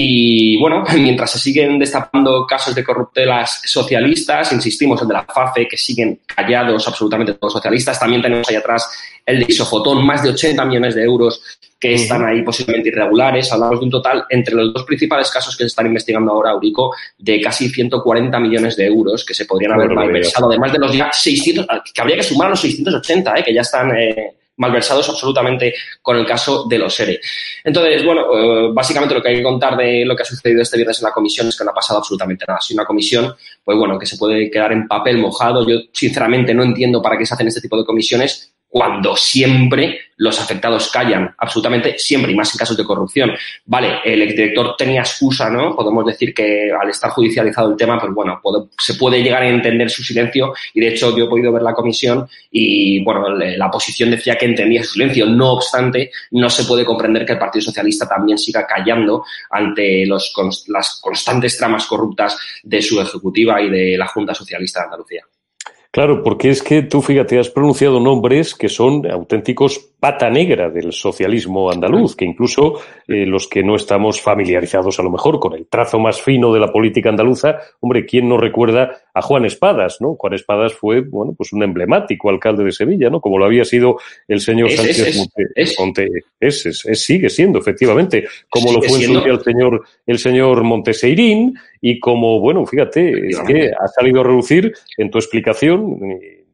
Y 0.00 0.56
bueno, 0.58 0.84
mientras 0.94 1.32
se 1.32 1.38
siguen 1.40 1.78
destapando 1.78 2.46
casos 2.46 2.74
de 2.74 2.84
corruptelas 2.84 3.60
socialistas, 3.64 4.52
insistimos, 4.52 5.02
el 5.02 5.08
de 5.08 5.14
la 5.14 5.24
FAFE, 5.24 5.66
que 5.66 5.76
siguen 5.76 6.20
callados 6.24 6.86
absolutamente 6.86 7.34
todos 7.34 7.52
los 7.52 7.52
socialistas, 7.54 7.98
también 7.98 8.22
tenemos 8.22 8.48
ahí 8.48 8.56
atrás 8.56 8.88
el 9.26 9.40
de 9.40 9.46
Isofotón, 9.48 10.06
más 10.06 10.22
de 10.22 10.30
80 10.30 10.64
millones 10.64 10.94
de 10.94 11.02
euros 11.02 11.42
que 11.78 11.94
están 11.94 12.24
ahí 12.24 12.42
posiblemente 12.42 12.88
irregulares. 12.88 13.52
Hablamos 13.52 13.80
de 13.80 13.84
un 13.84 13.90
total, 13.90 14.24
entre 14.30 14.54
los 14.54 14.72
dos 14.72 14.84
principales 14.84 15.30
casos 15.30 15.56
que 15.56 15.64
se 15.64 15.68
están 15.68 15.86
investigando 15.86 16.32
ahora, 16.32 16.52
Eurico, 16.52 16.94
de 17.18 17.40
casi 17.40 17.68
140 17.68 18.38
millones 18.40 18.76
de 18.76 18.86
euros 18.86 19.24
que 19.24 19.34
se 19.34 19.44
podrían 19.46 19.72
haber 19.72 19.90
malversado, 19.90 20.48
además 20.48 20.72
de 20.72 20.78
los 20.78 20.92
ya 20.92 21.12
600, 21.12 21.66
que 21.92 22.00
habría 22.00 22.16
que 22.16 22.22
sumar 22.22 22.46
a 22.46 22.50
los 22.50 22.60
680, 22.60 23.34
eh, 23.34 23.44
que 23.44 23.54
ya 23.54 23.60
están 23.60 23.96
eh, 23.96 24.34
malversados 24.58 25.08
absolutamente 25.08 25.74
con 26.02 26.16
el 26.16 26.26
caso 26.26 26.66
de 26.68 26.78
los 26.78 26.98
ERE. 27.00 27.20
Entonces, 27.64 28.04
bueno, 28.04 28.26
eh, 28.32 28.70
básicamente 28.72 29.14
lo 29.14 29.22
que 29.22 29.30
hay 29.30 29.36
que 29.36 29.42
contar 29.42 29.76
de 29.76 30.04
lo 30.04 30.14
que 30.14 30.22
ha 30.22 30.26
sucedido 30.26 30.62
este 30.62 30.76
viernes 30.76 30.98
en 31.00 31.04
la 31.04 31.12
comisión 31.12 31.48
es 31.48 31.56
que 31.56 31.64
no 31.64 31.70
ha 31.70 31.74
pasado 31.74 31.98
absolutamente 31.98 32.44
nada. 32.46 32.60
Si 32.60 32.74
una 32.74 32.84
comisión, 32.84 33.34
pues 33.64 33.78
bueno, 33.78 33.98
que 33.98 34.06
se 34.06 34.16
puede 34.16 34.50
quedar 34.50 34.72
en 34.72 34.86
papel 34.86 35.18
mojado. 35.18 35.66
Yo, 35.66 35.78
sinceramente, 35.92 36.54
no 36.54 36.62
entiendo 36.62 37.00
para 37.00 37.16
qué 37.16 37.24
se 37.24 37.34
hacen 37.34 37.48
este 37.48 37.60
tipo 37.60 37.76
de 37.76 37.84
comisiones 37.84 38.52
cuando 38.78 39.16
siempre 39.16 39.98
los 40.18 40.40
afectados 40.40 40.88
callan, 40.92 41.34
absolutamente 41.36 41.98
siempre, 41.98 42.30
y 42.30 42.36
más 42.36 42.54
en 42.54 42.58
casos 42.58 42.76
de 42.76 42.84
corrupción. 42.84 43.32
Vale, 43.66 43.98
el 44.04 44.22
exdirector 44.22 44.76
tenía 44.78 45.00
excusa, 45.00 45.50
¿no? 45.50 45.74
Podemos 45.74 46.06
decir 46.06 46.32
que 46.32 46.70
al 46.70 46.88
estar 46.88 47.10
judicializado 47.10 47.72
el 47.72 47.76
tema, 47.76 47.98
pues 47.98 48.14
bueno, 48.14 48.40
se 48.78 48.94
puede 48.94 49.20
llegar 49.20 49.42
a 49.42 49.48
entender 49.48 49.90
su 49.90 50.04
silencio, 50.04 50.52
y 50.74 50.80
de 50.80 50.90
hecho 50.90 51.16
yo 51.16 51.24
he 51.24 51.28
podido 51.28 51.50
ver 51.50 51.62
la 51.62 51.74
comisión 51.74 52.28
y, 52.52 53.02
bueno, 53.02 53.30
la 53.30 53.66
oposición 53.66 54.12
decía 54.12 54.36
que 54.36 54.46
entendía 54.46 54.84
su 54.84 54.92
silencio. 54.92 55.26
No 55.26 55.54
obstante, 55.54 56.12
no 56.30 56.48
se 56.48 56.62
puede 56.62 56.84
comprender 56.84 57.26
que 57.26 57.32
el 57.32 57.38
Partido 57.40 57.64
Socialista 57.64 58.08
también 58.08 58.38
siga 58.38 58.64
callando 58.64 59.24
ante 59.50 60.06
los, 60.06 60.32
las 60.68 61.00
constantes 61.02 61.58
tramas 61.58 61.84
corruptas 61.86 62.38
de 62.62 62.80
su 62.80 63.00
ejecutiva 63.00 63.60
y 63.60 63.70
de 63.70 63.98
la 63.98 64.06
Junta 64.06 64.34
Socialista 64.34 64.78
de 64.78 64.84
Andalucía. 64.84 65.24
Claro, 65.90 66.22
porque 66.22 66.50
es 66.50 66.62
que 66.62 66.82
tú, 66.82 67.00
fíjate, 67.00 67.38
has 67.38 67.48
pronunciado 67.48 67.98
nombres 67.98 68.54
que 68.54 68.68
son 68.68 69.10
auténticos 69.10 69.78
pata 69.98 70.28
negra 70.28 70.68
del 70.68 70.92
socialismo 70.92 71.70
andaluz, 71.70 72.14
que 72.14 72.26
incluso 72.26 72.74
eh, 73.06 73.24
los 73.24 73.48
que 73.48 73.62
no 73.62 73.74
estamos 73.74 74.20
familiarizados 74.20 75.00
a 75.00 75.02
lo 75.02 75.10
mejor 75.10 75.40
con 75.40 75.54
el 75.54 75.66
trazo 75.66 75.98
más 75.98 76.20
fino 76.20 76.52
de 76.52 76.60
la 76.60 76.70
política 76.70 77.08
andaluza, 77.08 77.56
hombre, 77.80 78.04
¿quién 78.04 78.28
no 78.28 78.36
recuerda 78.36 79.00
a 79.18 79.22
Juan 79.22 79.44
Espadas, 79.44 80.00
no? 80.00 80.14
Juan 80.14 80.34
Espadas 80.34 80.74
fue, 80.74 81.00
bueno, 81.00 81.34
pues 81.36 81.52
un 81.52 81.64
emblemático 81.64 82.30
alcalde 82.30 82.62
de 82.62 82.70
Sevilla, 82.70 83.10
¿no? 83.10 83.20
Como 83.20 83.36
lo 83.36 83.46
había 83.46 83.64
sido 83.64 83.98
el 84.28 84.38
señor 84.40 84.70
Sánchez 84.70 85.16
Monte, 85.76 86.08
es, 86.38 86.62
sigue 86.92 87.28
siendo, 87.28 87.58
efectivamente, 87.58 88.28
como 88.48 88.72
lo 88.72 88.80
fue 88.80 88.98
en 88.98 89.04
su 89.06 89.20
día 89.20 89.32
el 89.32 89.40
señor, 89.40 89.82
el 90.06 90.18
señor 90.20 90.62
Monteseirín, 90.62 91.54
y 91.80 91.98
como, 91.98 92.38
bueno, 92.38 92.64
fíjate, 92.64 93.30
es 93.30 93.40
que 93.40 93.72
ha 93.72 93.88
salido 93.88 94.20
a 94.20 94.24
reducir 94.24 94.72
en 94.96 95.10
tu 95.10 95.18
explicación 95.18 95.98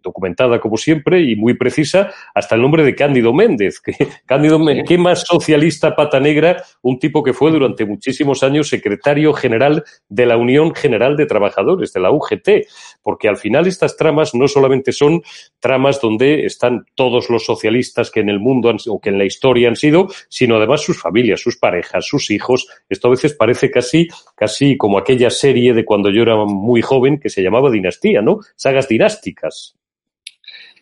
documentada 0.05 0.61
como 0.61 0.77
siempre 0.77 1.23
y 1.23 1.35
muy 1.35 1.55
precisa, 1.55 2.13
hasta 2.35 2.55
el 2.55 2.63
nombre 2.63 2.85
de 2.85 2.95
Cándido 2.95 3.33
Méndez. 3.33 3.81
Que, 3.81 3.93
Cándido 4.27 4.59
Méndez, 4.59 4.85
¿qué 4.87 4.99
más 4.99 5.25
socialista 5.27 5.97
pata 5.97 6.21
negra? 6.21 6.63
Un 6.83 6.99
tipo 6.99 7.23
que 7.23 7.33
fue 7.33 7.51
durante 7.51 7.85
muchísimos 7.85 8.43
años 8.43 8.69
secretario 8.69 9.33
general 9.33 9.85
de 10.09 10.27
la 10.27 10.37
Unión 10.37 10.75
General 10.75 11.17
de 11.17 11.27
Trabajadores, 11.27 11.93
de 11.93 12.01
la 12.01 12.13
UGT, 12.13 12.69
porque 13.03 13.29
al 13.29 13.37
final 13.37 13.67
estas 13.67 13.97
tramas 13.97 14.35
no 14.35 14.47
solamente 14.47 14.93
son 14.93 15.23
tramas 15.59 16.01
donde 16.01 16.45
están 16.47 16.85
todos 16.95 17.31
los 17.31 17.45
socialistas 17.45 18.11
que 18.11 18.21
en 18.21 18.29
el 18.29 18.41
mundo 18.41 18.69
han, 18.71 18.77
o 18.89 19.01
que 19.01 19.11
en 19.11 19.19
la 19.19 19.25
historia 19.25 19.69
han 19.69 19.77
sido, 19.77 20.09
sino 20.29 20.57
además 20.57 20.83
sus 20.83 21.01
familias, 21.01 21.41
sus 21.41 21.57
parejas, 21.57 22.07
sus 22.07 22.31
hijos. 22.31 22.69
Esto 22.89 23.09
a 23.09 23.13
veces 23.13 23.35
parece 23.35 23.71
casi, 23.71 24.09
casi 24.37 24.77
como 24.77 24.99
aquella 24.99 25.31
serie 25.31 25.75
de 25.75 25.85
cuando 25.85 26.11
yo 26.11 26.23
era 26.23 26.37
muy 26.45 26.83
joven 26.83 27.19
que 27.19 27.31
se 27.31 27.43
llamaba 27.43 27.71
Dinastía, 27.71 28.23
¿no? 28.23 28.41
Sagas 28.57 28.89
dinásticas. 28.89 29.77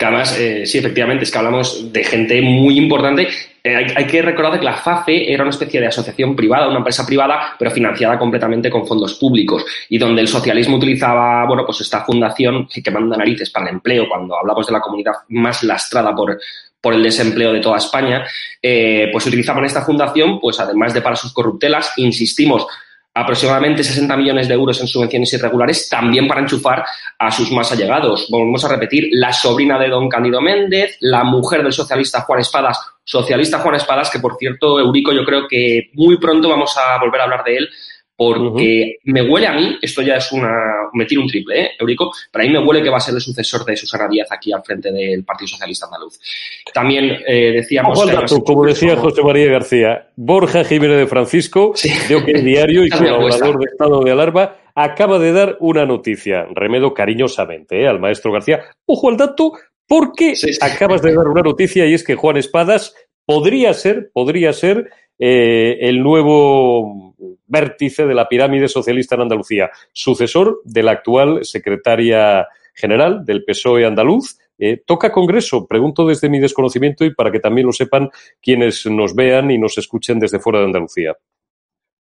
Que 0.03 0.07
además, 0.07 0.37
eh, 0.37 0.67
sí, 0.67 0.79
efectivamente, 0.79 1.23
es 1.23 1.31
que 1.31 1.39
hablamos 1.39 1.93
de 1.93 2.03
gente 2.03 2.43
muy 2.43 2.77
importante. 2.77 3.29
Eh, 3.63 3.87
hay, 3.95 4.05
que 4.05 4.21
recordar 4.21 4.59
que 4.59 4.65
la 4.65 4.75
FAFE 4.75 5.33
era 5.33 5.45
una 5.45 5.51
especie 5.51 5.81
de 5.81 5.87
asociación 5.87 6.35
privada, 6.35 6.67
una 6.67 6.79
empresa 6.79 7.07
privada, 7.07 7.55
pero 7.57 7.71
financiada 7.71 8.19
completamente 8.19 8.69
con 8.69 8.85
fondos 8.85 9.15
públicos 9.15 9.65
y 9.89 9.99
donde 9.99 10.23
el 10.23 10.27
socialismo 10.27 10.79
utilizaba, 10.79 11.47
bueno, 11.47 11.65
pues 11.65 11.83
esta 11.83 12.05
fundación 12.05 12.67
que 12.67 12.91
manda 12.91 13.17
narices 13.17 13.51
para 13.51 13.69
el 13.69 13.77
empleo, 13.77 14.09
cuando 14.09 14.37
hablamos 14.37 14.67
de 14.67 14.73
la 14.73 14.81
comunidad 14.81 15.13
más 15.29 15.63
lastrada 15.63 16.13
por, 16.13 16.37
por 16.81 16.95
el 16.95 17.03
desempleo 17.05 17.53
de 17.53 17.61
toda 17.61 17.79
España, 17.79 18.27
eh, 18.61 19.09
pues 19.13 19.25
utilizaban 19.27 19.65
esta 19.67 19.83
fundación, 19.83 20.41
pues 20.41 20.59
además 20.59 20.95
de 20.95 21.01
para 21.01 21.15
sus 21.15 21.33
corruptelas, 21.33 21.93
insistimos, 21.97 22.67
aproximadamente 23.15 23.85
60 23.85 24.17
millones 24.17 24.49
de 24.49 24.55
euros 24.55 24.81
en 24.81 24.87
subvenciones 24.87 25.33
irregulares, 25.35 25.89
también 25.89 26.27
para 26.27 26.41
enchufar 26.41 26.85
a 27.19 27.31
sus 27.31 27.51
más 27.53 27.71
allegados. 27.73 28.27
Volvemos 28.31 28.65
a 28.65 28.69
repetir, 28.69 29.09
la 29.13 29.33
sobrina 29.33 29.79
de 29.79 29.89
don 29.89 30.09
Cándido 30.09 30.41
Méndez, 30.41 30.97
la 31.01 31.23
mujer 31.23 31.63
del 31.63 31.73
socialista 31.73 32.23
Juan 32.23 32.41
Espadas, 32.41 32.79
socialista 33.05 33.59
Juan 33.59 33.75
Espadas, 33.75 34.11
que 34.11 34.19
por 34.19 34.37
cierto, 34.39 34.81
Eurico, 34.81 35.13
yo 35.13 35.25
creo 35.25 35.47
que 35.47 35.91
muy 35.95 36.19
pronto 36.19 36.49
vamos 36.49 36.75
a 36.79 36.99
volver 36.99 37.21
a 37.21 37.25
hablar 37.25 37.45
de 37.45 37.57
él, 37.57 37.69
porque 38.25 38.99
me 39.05 39.29
huele 39.29 39.47
a 39.49 39.53
mí, 39.53 39.77
esto 39.83 40.01
ya 40.01 40.15
es 40.15 40.31
una, 40.31 40.89
me 40.93 41.05
tiro 41.07 41.23
un 41.23 41.29
triple, 41.29 41.61
¿eh, 41.61 41.71
Eurico? 41.79 42.13
Pero 42.31 42.45
a 42.45 42.47
mí 42.47 42.53
me 42.53 42.65
huele 42.65 42.83
que 42.83 42.91
va 42.91 42.99
a 42.99 43.01
ser 43.01 43.15
el 43.15 43.21
sucesor 43.21 43.65
de 43.65 43.77
Susana 43.77 44.07
Díaz 44.09 44.31
aquí 44.31 44.53
al 44.53 44.63
frente 44.63 44.93
del 44.93 45.25
Partido 45.25 45.49
Socialista 45.49 45.87
Andaluz. 45.87 46.21
También 46.73 47.19
eh, 47.27 47.53
decíamos... 47.53 48.01
como 48.45 48.65
decía 48.65 48.97
José 48.97 49.23
María 49.23 49.51
García, 49.51 50.09
Borja 50.15 50.65
Jiménez 50.65 50.99
de 50.99 51.07
Francisco, 51.09 51.75
de 51.83 52.25
que 52.25 52.33
Diario 52.43 52.85
y 52.85 52.91
colaborador 52.91 53.59
de 53.59 53.65
Estado 53.65 54.05
de 54.05 54.13
Alarma, 54.13 54.57
acaba 54.75 55.19
de 55.19 55.33
dar 55.33 55.57
una 55.61 55.85
noticia, 55.85 56.47
remedo 56.55 56.95
cariñosamente 56.95 57.83
¿eh? 57.83 57.89
al 57.89 57.99
maestro 57.99 58.33
García. 58.33 58.61
Ojo 58.87 59.09
al 59.09 59.17
dato, 59.17 59.53
porque 59.89 60.35
acabas 60.61 61.03
de 61.03 61.15
dar 61.15 61.27
una 61.27 61.43
noticia 61.43 61.87
y 61.87 61.95
es 61.95 62.05
que 62.05 62.15
Juan 62.15 62.37
Espadas 62.37 62.95
podría 63.27 63.75
ser, 63.75 64.11
podría 64.13 64.53
ser 64.53 64.91
eh, 65.19 65.79
el 65.89 66.03
nuevo 66.03 67.15
vértice 67.53 68.07
de 68.07 68.15
la 68.15 68.29
pirámide 68.29 68.67
socialista 68.67 69.15
en 69.15 69.23
Andalucía, 69.23 69.71
sucesor 69.93 70.63
de 70.65 70.83
la 70.83 70.93
actual 70.93 71.45
secretaria 71.45 72.49
general 72.75 73.25
del 73.25 73.45
PSOE 73.45 73.85
andaluz. 73.85 74.39
Eh, 74.59 74.83
¿Toca 74.87 75.13
Congreso? 75.13 75.67
Pregunto 75.67 76.07
desde 76.07 76.31
mi 76.31 76.41
desconocimiento 76.41 77.05
y 77.05 77.15
para 77.15 77.31
que 77.31 77.41
también 77.41 77.67
lo 77.67 77.73
sepan 77.73 78.11
quienes 78.41 78.87
nos 78.87 79.15
vean 79.15 79.51
y 79.51 79.59
nos 79.59 79.77
escuchen 79.77 80.19
desde 80.19 80.39
fuera 80.39 80.61
de 80.61 80.67
Andalucía. 80.67 81.15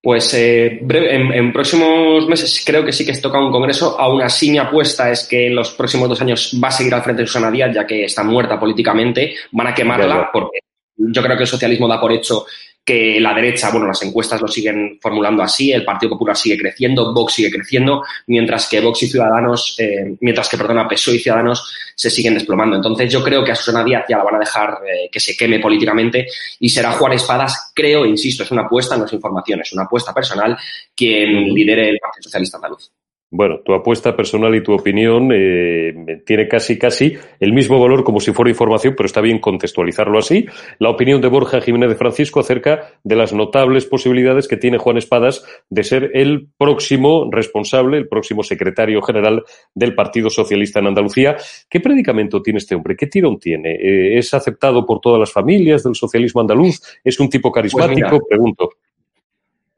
Pues 0.03 0.34
eh, 0.34 0.79
en, 0.81 1.53
próximos 1.53 2.27
meses 2.27 2.63
creo 2.65 2.84
que 2.84 2.91
sí 2.91 3.05
que 3.05 3.13
se 3.13 3.22
toca 3.22 3.39
un 3.39 3.51
congreso. 3.51 4.00
Aún 4.00 4.22
así, 4.22 4.50
mi 4.50 4.58
apuesta 4.58 5.12
es 5.12 5.27
que 5.27 5.48
en 5.48 5.55
los 5.55 5.72
próximos 5.72 6.10
dos 6.10 6.22
años 6.22 6.60
va 6.63 6.70
a 6.70 6.72
seguir 6.72 6.93
al 6.96 7.03
frente 7.03 7.22
de 7.22 7.27
Susana 7.27 7.51
Díaz, 7.51 7.75
ya 7.75 7.86
que 7.86 8.05
está 8.05 8.24
muerta 8.24 8.60
políticamente. 8.60 9.36
Van 9.51 9.67
a 9.67 9.75
quemarla 9.75 10.29
porque 10.34 10.60
yo 10.98 11.22
creo 11.22 11.36
que 11.36 11.43
el 11.43 11.48
socialismo 11.48 11.88
da 11.88 12.00
por 12.00 12.12
hecho 12.12 12.46
que 12.83 13.19
la 13.19 13.33
derecha, 13.33 13.69
bueno, 13.69 13.88
las 13.88 14.01
encuestas 14.01 14.41
lo 14.41 14.47
siguen 14.47 14.97
formulando 15.00 15.43
así, 15.43 15.71
el 15.71 15.85
Partido 15.85 16.11
Popular 16.11 16.35
sigue 16.35 16.57
creciendo, 16.57 17.13
Vox 17.13 17.33
sigue 17.33 17.51
creciendo, 17.51 18.03
mientras 18.27 18.67
que 18.67 18.81
Vox 18.81 19.03
y 19.03 19.07
Ciudadanos, 19.07 19.75
eh, 19.77 20.15
mientras 20.19 20.50
que, 20.50 20.57
perdona, 20.57 20.88
PSOE 20.88 21.15
y 21.15 21.19
Ciudadanos 21.19 21.73
se 21.95 22.09
siguen 22.09 22.33
desplomando. 22.33 22.75
Entonces 22.75 23.11
yo 23.11 23.23
creo 23.23 23.43
que 23.43 23.51
a 23.51 23.55
Susana 23.55 23.83
Díaz 23.83 24.05
ya 24.09 24.17
la 24.17 24.23
van 24.23 24.35
a 24.35 24.39
dejar 24.39 24.79
eh, 24.85 25.09
que 25.11 25.19
se 25.19 25.38
queme 25.38 25.59
políticamente 25.59 26.27
y 26.59 26.69
será 26.69 26.91
Juan 26.93 27.13
Espadas, 27.13 27.71
creo, 27.75 28.05
insisto, 28.05 28.43
es 28.43 28.51
una 28.51 28.63
apuesta, 28.63 28.97
no 28.97 29.05
es 29.05 29.13
información, 29.13 29.61
es 29.61 29.71
una 29.73 29.83
apuesta 29.83 30.13
personal, 30.13 30.57
quien 30.95 31.53
lidere 31.53 31.89
el 31.89 32.00
Partido 32.00 32.23
Socialista 32.23 32.57
Andaluz. 32.57 32.89
Bueno, 33.33 33.61
tu 33.63 33.73
apuesta 33.73 34.13
personal 34.13 34.53
y 34.55 34.61
tu 34.61 34.73
opinión 34.73 35.29
eh, 35.33 36.21
tiene 36.25 36.50
casi, 36.50 36.77
casi 36.77 37.13
el 37.39 37.53
mismo 37.53 37.79
valor 37.79 38.03
como 38.03 38.19
si 38.19 38.33
fuera 38.33 38.51
información, 38.51 38.93
pero 38.95 39.07
está 39.07 39.21
bien 39.21 39.39
contextualizarlo 39.39 40.19
así. 40.19 40.45
La 40.79 40.89
opinión 40.89 41.21
de 41.21 41.29
Borja 41.29 41.61
Jiménez 41.61 41.88
de 41.88 41.95
Francisco 41.95 42.41
acerca 42.41 42.89
de 43.01 43.15
las 43.15 43.31
notables 43.31 43.85
posibilidades 43.85 44.50
que 44.50 44.57
tiene 44.57 44.79
Juan 44.79 44.97
Espadas 44.97 45.45
de 45.69 45.83
ser 45.83 46.11
el 46.13 46.50
próximo 46.57 47.29
responsable, 47.31 48.00
el 48.00 48.09
próximo 48.09 48.43
secretario 48.43 49.01
general 49.01 49.43
del 49.73 49.95
Partido 49.95 50.29
Socialista 50.29 50.81
en 50.81 50.88
Andalucía. 50.88 51.38
¿Qué 51.69 51.79
predicamento 51.79 52.41
tiene 52.41 52.57
este 52.57 52.75
hombre? 52.75 52.97
¿Qué 52.97 53.07
tirón 53.07 53.39
tiene? 53.39 53.75
Eh, 53.75 54.17
¿Es 54.17 54.33
aceptado 54.33 54.85
por 54.85 55.00
todas 55.00 55.21
las 55.21 55.31
familias 55.31 55.83
del 55.83 55.95
socialismo 55.95 56.41
andaluz? 56.41 56.81
¿Es 57.01 57.17
un 57.17 57.29
tipo 57.29 57.50
pues 57.50 57.73
carismático? 57.73 58.27
Pregunto. 58.27 58.71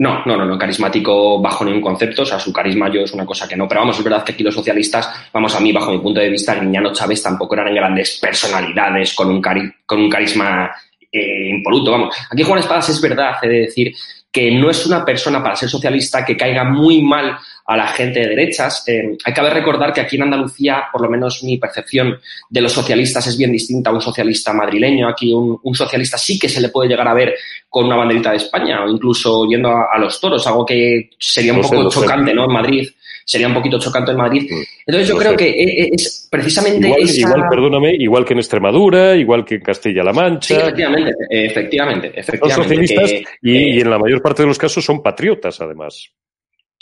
No, 0.03 0.21
no, 0.25 0.35
no, 0.35 0.45
no, 0.45 0.57
carismático 0.57 1.39
bajo 1.39 1.63
ningún 1.63 1.79
concepto, 1.79 2.23
o 2.23 2.25
sea, 2.25 2.37
su 2.37 2.51
carisma 2.51 2.91
yo 2.91 2.99
es 2.99 3.13
una 3.13 3.25
cosa 3.25 3.47
que 3.47 3.55
no, 3.55 3.69
pero 3.69 3.79
vamos, 3.79 3.97
es 3.97 4.03
verdad 4.03 4.21
que 4.21 4.33
aquí 4.33 4.43
los 4.43 4.53
socialistas, 4.53 5.29
vamos, 5.31 5.55
a 5.55 5.61
mí, 5.61 5.71
bajo 5.71 5.93
mi 5.93 5.99
punto 5.99 6.19
de 6.19 6.27
vista, 6.27 6.55
Guiñano 6.55 6.91
Chávez 6.91 7.23
tampoco 7.23 7.55
eran 7.55 7.73
grandes 7.73 8.19
personalidades 8.19 9.13
con 9.13 9.29
un, 9.29 9.41
con 9.85 10.01
un 10.01 10.09
carisma 10.09 10.69
eh, 11.09 11.51
impoluto, 11.51 11.91
vamos. 11.91 12.17
Aquí 12.29 12.43
Juan 12.43 12.59
Espadas 12.59 12.89
es 12.89 12.99
verdad, 12.99 13.35
he 13.43 13.47
de 13.47 13.59
decir 13.61 13.95
que 14.33 14.49
no 14.51 14.71
es 14.71 14.83
una 14.87 15.05
persona 15.05 15.43
para 15.43 15.55
ser 15.55 15.69
socialista 15.69 16.25
que 16.25 16.35
caiga 16.35 16.63
muy 16.63 17.03
mal 17.03 17.37
a 17.67 17.77
la 17.77 17.87
gente 17.89 18.19
de 18.19 18.29
derechas. 18.29 18.83
Eh, 18.87 19.15
hay 19.23 19.31
que 19.31 19.41
recordar 19.41 19.93
que 19.93 20.01
aquí 20.01 20.15
en 20.15 20.23
Andalucía, 20.23 20.85
por 20.91 21.03
lo 21.03 21.09
menos 21.09 21.43
mi 21.43 21.57
percepción 21.57 22.17
de 22.49 22.61
los 22.61 22.71
socialistas 22.71 23.27
es 23.27 23.37
bien 23.37 23.51
distinta 23.51 23.91
a 23.91 23.93
un 23.93 24.01
socialista 24.01 24.51
madrileño. 24.51 25.07
Aquí 25.07 25.31
un, 25.31 25.75
socialista 25.75 26.17
sí 26.17 26.39
que 26.39 26.49
se 26.49 26.61
le 26.61 26.69
puede 26.69 26.89
llegar 26.89 27.07
a 27.07 27.13
ver 27.13 27.35
con 27.69 27.85
una 27.85 27.95
banderita 27.95 28.31
de 28.31 28.37
España 28.37 28.83
o 28.83 28.89
incluso 28.89 29.45
yendo 29.45 29.69
a, 29.69 29.99
los 29.99 30.19
toros, 30.19 30.47
algo 30.47 30.65
que 30.65 31.11
sería 31.19 31.53
un 31.53 31.61
poco 31.61 31.87
chocante 31.89 32.33
¿no? 32.33 32.45
en 32.45 32.51
Madrid 32.51 32.89
sería 33.25 33.47
un 33.47 33.53
poquito 33.53 33.79
chocante 33.79 34.11
en 34.11 34.17
Madrid. 34.17 34.49
Mm. 34.49 34.63
Entonces 34.87 35.07
yo 35.07 35.17
creo 35.17 35.35
que 35.35 35.49
e, 35.49 35.83
e, 35.83 35.89
es 35.93 36.27
precisamente 36.29 36.87
igual, 36.87 37.09
igual, 37.09 37.43
perdóname, 37.49 37.95
igual 37.95 38.25
que 38.25 38.33
en 38.33 38.39
Extremadura, 38.39 39.15
igual 39.15 39.45
que 39.45 39.55
en 39.55 39.61
Castilla-La 39.61 40.13
Mancha. 40.13 40.55
Sí, 40.55 40.61
efectivamente, 40.61 41.13
efectivamente. 41.29 42.07
efectivamente 42.15 42.55
son 42.55 42.63
socialistas 42.63 43.11
y, 43.41 43.81
en 43.81 43.89
la 43.89 43.97
mayor 43.97 44.21
parte 44.21 44.43
de 44.43 44.47
los 44.47 44.57
casos 44.57 44.83
son 44.83 45.01
patriotas, 45.01 45.59
además. 45.61 46.11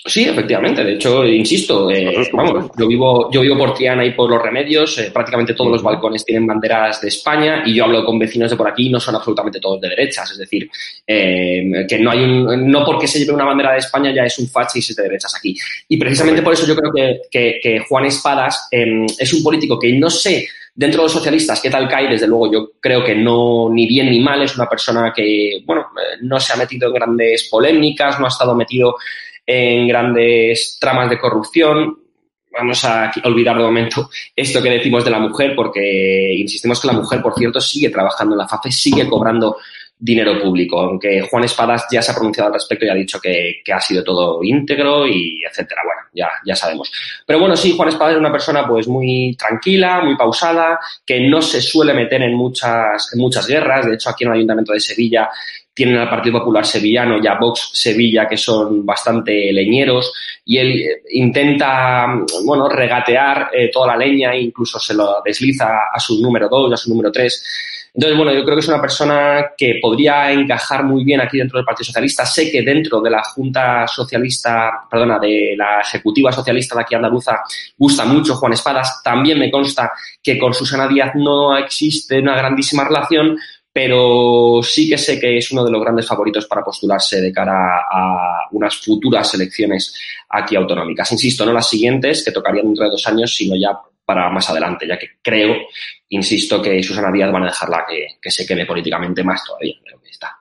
Sí, 0.03 0.23
efectivamente. 0.23 0.83
De 0.83 0.93
hecho, 0.93 1.23
insisto, 1.23 1.89
eh, 1.91 2.27
vamos, 2.33 2.71
yo 2.75 2.87
vivo, 2.87 3.29
yo 3.31 3.41
vivo 3.41 3.55
por 3.55 3.75
Triana 3.75 4.03
y 4.03 4.13
por 4.13 4.27
los 4.31 4.41
Remedios. 4.41 4.97
Eh, 4.97 5.11
prácticamente 5.13 5.53
todos 5.53 5.71
los 5.71 5.83
balcones 5.83 6.25
tienen 6.25 6.47
banderas 6.47 7.01
de 7.01 7.09
España 7.09 7.61
y 7.63 7.75
yo 7.75 7.83
hablo 7.83 8.03
con 8.03 8.17
vecinos 8.17 8.49
de 8.49 8.57
por 8.57 8.67
aquí 8.67 8.87
y 8.87 8.89
no 8.89 8.99
son 8.99 9.15
absolutamente 9.15 9.59
todos 9.59 9.79
de 9.79 9.89
derechas. 9.89 10.31
Es 10.31 10.39
decir, 10.39 10.67
eh, 11.05 11.85
que 11.87 11.99
no 11.99 12.09
hay 12.09 12.23
un, 12.23 12.71
no 12.71 12.83
porque 12.83 13.07
se 13.07 13.19
lleve 13.19 13.33
una 13.33 13.45
bandera 13.45 13.73
de 13.73 13.77
España 13.77 14.11
ya 14.11 14.23
es 14.23 14.39
un 14.39 14.49
y 14.73 14.79
es 14.79 14.95
de 14.95 15.03
derechas 15.03 15.35
aquí. 15.35 15.55
Y 15.87 15.97
precisamente 15.97 16.41
por 16.41 16.53
eso 16.53 16.65
yo 16.65 16.75
creo 16.75 16.91
que, 17.29 17.59
que, 17.61 17.79
Juan 17.87 18.05
Espadas 18.05 18.67
em, 18.71 19.05
es 19.05 19.33
un 19.33 19.43
político 19.43 19.77
que 19.77 19.93
no 19.93 20.09
sé 20.09 20.47
dentro 20.73 21.01
de 21.01 21.05
los 21.05 21.13
socialistas 21.13 21.61
qué 21.61 21.69
tal 21.69 21.87
cae. 21.87 22.09
Desde 22.09 22.25
luego, 22.25 22.51
yo 22.51 22.71
creo 22.79 23.03
que 23.03 23.13
no 23.13 23.69
ni 23.71 23.85
bien 23.85 24.09
ni 24.09 24.19
mal. 24.19 24.41
Es 24.41 24.55
una 24.55 24.67
persona 24.67 25.13
que, 25.15 25.61
bueno, 25.63 25.85
no 26.21 26.39
se 26.39 26.53
ha 26.53 26.55
metido 26.55 26.87
en 26.87 26.93
grandes 26.95 27.47
polémicas, 27.51 28.19
no 28.19 28.25
ha 28.25 28.29
estado 28.29 28.55
metido 28.55 28.95
en 29.45 29.87
grandes 29.87 30.77
tramas 30.79 31.09
de 31.09 31.19
corrupción. 31.19 31.97
Vamos 32.51 32.83
a 32.83 33.11
olvidar 33.23 33.57
de 33.57 33.63
momento 33.63 34.09
esto 34.35 34.61
que 34.61 34.69
decimos 34.69 35.05
de 35.05 35.11
la 35.11 35.19
mujer, 35.19 35.53
porque 35.55 36.33
insistimos 36.37 36.81
que 36.81 36.87
la 36.87 36.93
mujer, 36.93 37.21
por 37.21 37.33
cierto, 37.35 37.61
sigue 37.61 37.89
trabajando 37.89 38.35
en 38.35 38.39
la 38.39 38.47
FAFE, 38.47 38.71
sigue 38.71 39.07
cobrando 39.07 39.57
dinero 40.03 40.41
público, 40.41 40.79
aunque 40.79 41.21
Juan 41.21 41.43
Espadas 41.43 41.85
ya 41.91 42.01
se 42.01 42.11
ha 42.11 42.15
pronunciado 42.15 42.47
al 42.47 42.55
respecto 42.55 42.85
y 42.85 42.89
ha 42.89 42.95
dicho 42.95 43.19
que, 43.21 43.61
ha 43.71 43.79
sido 43.79 44.03
todo 44.03 44.43
íntegro 44.43 45.07
y 45.07 45.43
etcétera. 45.47 45.81
Bueno, 45.85 46.01
ya, 46.11 46.29
ya 46.43 46.55
sabemos. 46.55 46.91
Pero 47.25 47.39
bueno, 47.39 47.55
sí, 47.55 47.75
Juan 47.77 47.89
Espadas 47.89 48.13
es 48.13 48.19
una 48.19 48.31
persona 48.31 48.67
pues 48.67 48.87
muy 48.87 49.35
tranquila, 49.37 50.01
muy 50.01 50.17
pausada, 50.17 50.79
que 51.05 51.19
no 51.29 51.39
se 51.41 51.61
suele 51.61 51.93
meter 51.93 52.23
en 52.23 52.35
muchas, 52.35 53.13
en 53.13 53.21
muchas 53.21 53.45
guerras. 53.47 53.85
De 53.85 53.93
hecho, 53.93 54.09
aquí 54.09 54.23
en 54.23 54.31
el 54.31 54.37
Ayuntamiento 54.37 54.73
de 54.73 54.79
Sevilla 54.79 55.29
tienen 55.73 55.97
al 55.97 56.09
Partido 56.09 56.39
Popular 56.39 56.65
Sevillano 56.65 57.17
y 57.21 57.27
a 57.27 57.35
Vox 57.35 57.69
Sevilla, 57.73 58.27
que 58.27 58.37
son 58.37 58.85
bastante 58.85 59.51
leñeros, 59.53 60.13
y 60.45 60.57
él 60.57 60.81
eh, 60.81 61.01
intenta, 61.11 62.07
bueno, 62.45 62.67
regatear 62.67 63.49
eh, 63.53 63.69
toda 63.71 63.87
la 63.87 63.97
leña 63.97 64.33
e 64.33 64.41
incluso 64.41 64.79
se 64.79 64.93
lo 64.93 65.21
desliza 65.23 65.67
a 65.93 65.99
su 65.99 66.21
número 66.21 66.49
dos, 66.49 66.73
a 66.73 66.77
su 66.77 66.89
número 66.89 67.11
tres. 67.11 67.43
Entonces, 67.93 68.17
bueno, 68.17 68.33
yo 68.33 68.43
creo 68.43 68.55
que 68.55 68.61
es 68.61 68.67
una 68.69 68.79
persona 68.79 69.51
que 69.57 69.79
podría 69.81 70.31
encajar 70.31 70.85
muy 70.85 71.03
bien 71.03 71.19
aquí 71.19 71.37
dentro 71.37 71.57
del 71.57 71.65
Partido 71.65 71.85
Socialista. 71.85 72.25
Sé 72.25 72.49
que 72.49 72.61
dentro 72.61 73.01
de 73.01 73.09
la 73.09 73.21
Junta 73.21 73.85
Socialista, 73.85 74.87
perdona, 74.89 75.19
de 75.19 75.55
la 75.57 75.81
Ejecutiva 75.81 76.31
Socialista 76.31 76.75
de 76.75 76.81
aquí 76.81 76.95
andaluza, 76.95 77.41
gusta 77.77 78.05
mucho 78.05 78.35
Juan 78.35 78.53
Espadas. 78.53 79.01
También 79.03 79.37
me 79.37 79.51
consta 79.51 79.91
que 80.23 80.39
con 80.39 80.53
Susana 80.53 80.87
Díaz 80.87 81.11
no 81.15 81.57
existe 81.57 82.19
una 82.19 82.37
grandísima 82.37 82.85
relación, 82.85 83.37
pero 83.73 84.59
sí 84.63 84.89
que 84.89 84.97
sé 84.97 85.19
que 85.19 85.37
es 85.37 85.51
uno 85.51 85.63
de 85.63 85.71
los 85.71 85.81
grandes 85.81 86.07
favoritos 86.07 86.45
para 86.45 86.63
postularse 86.63 87.21
de 87.21 87.31
cara 87.31 87.85
a 87.89 88.47
unas 88.51 88.75
futuras 88.77 89.33
elecciones 89.33 89.97
aquí 90.29 90.55
autonómicas. 90.55 91.11
Insisto, 91.11 91.45
no 91.45 91.53
las 91.53 91.69
siguientes, 91.69 92.23
que 92.23 92.31
tocarían 92.31 92.65
dentro 92.65 92.85
de 92.85 92.91
dos 92.91 93.07
años, 93.07 93.33
sino 93.33 93.55
ya 93.55 93.77
para 94.05 94.29
más 94.29 94.49
adelante, 94.49 94.85
ya 94.85 94.99
que 94.99 95.11
creo, 95.21 95.55
insisto, 96.09 96.61
que 96.61 96.83
Susana 96.83 97.11
Díaz 97.11 97.31
van 97.31 97.43
a 97.43 97.47
dejarla 97.47 97.85
que, 98.19 98.29
se 98.29 98.45
quede 98.45 98.65
políticamente 98.65 99.23
más 99.23 99.43
todavía. 99.45 99.75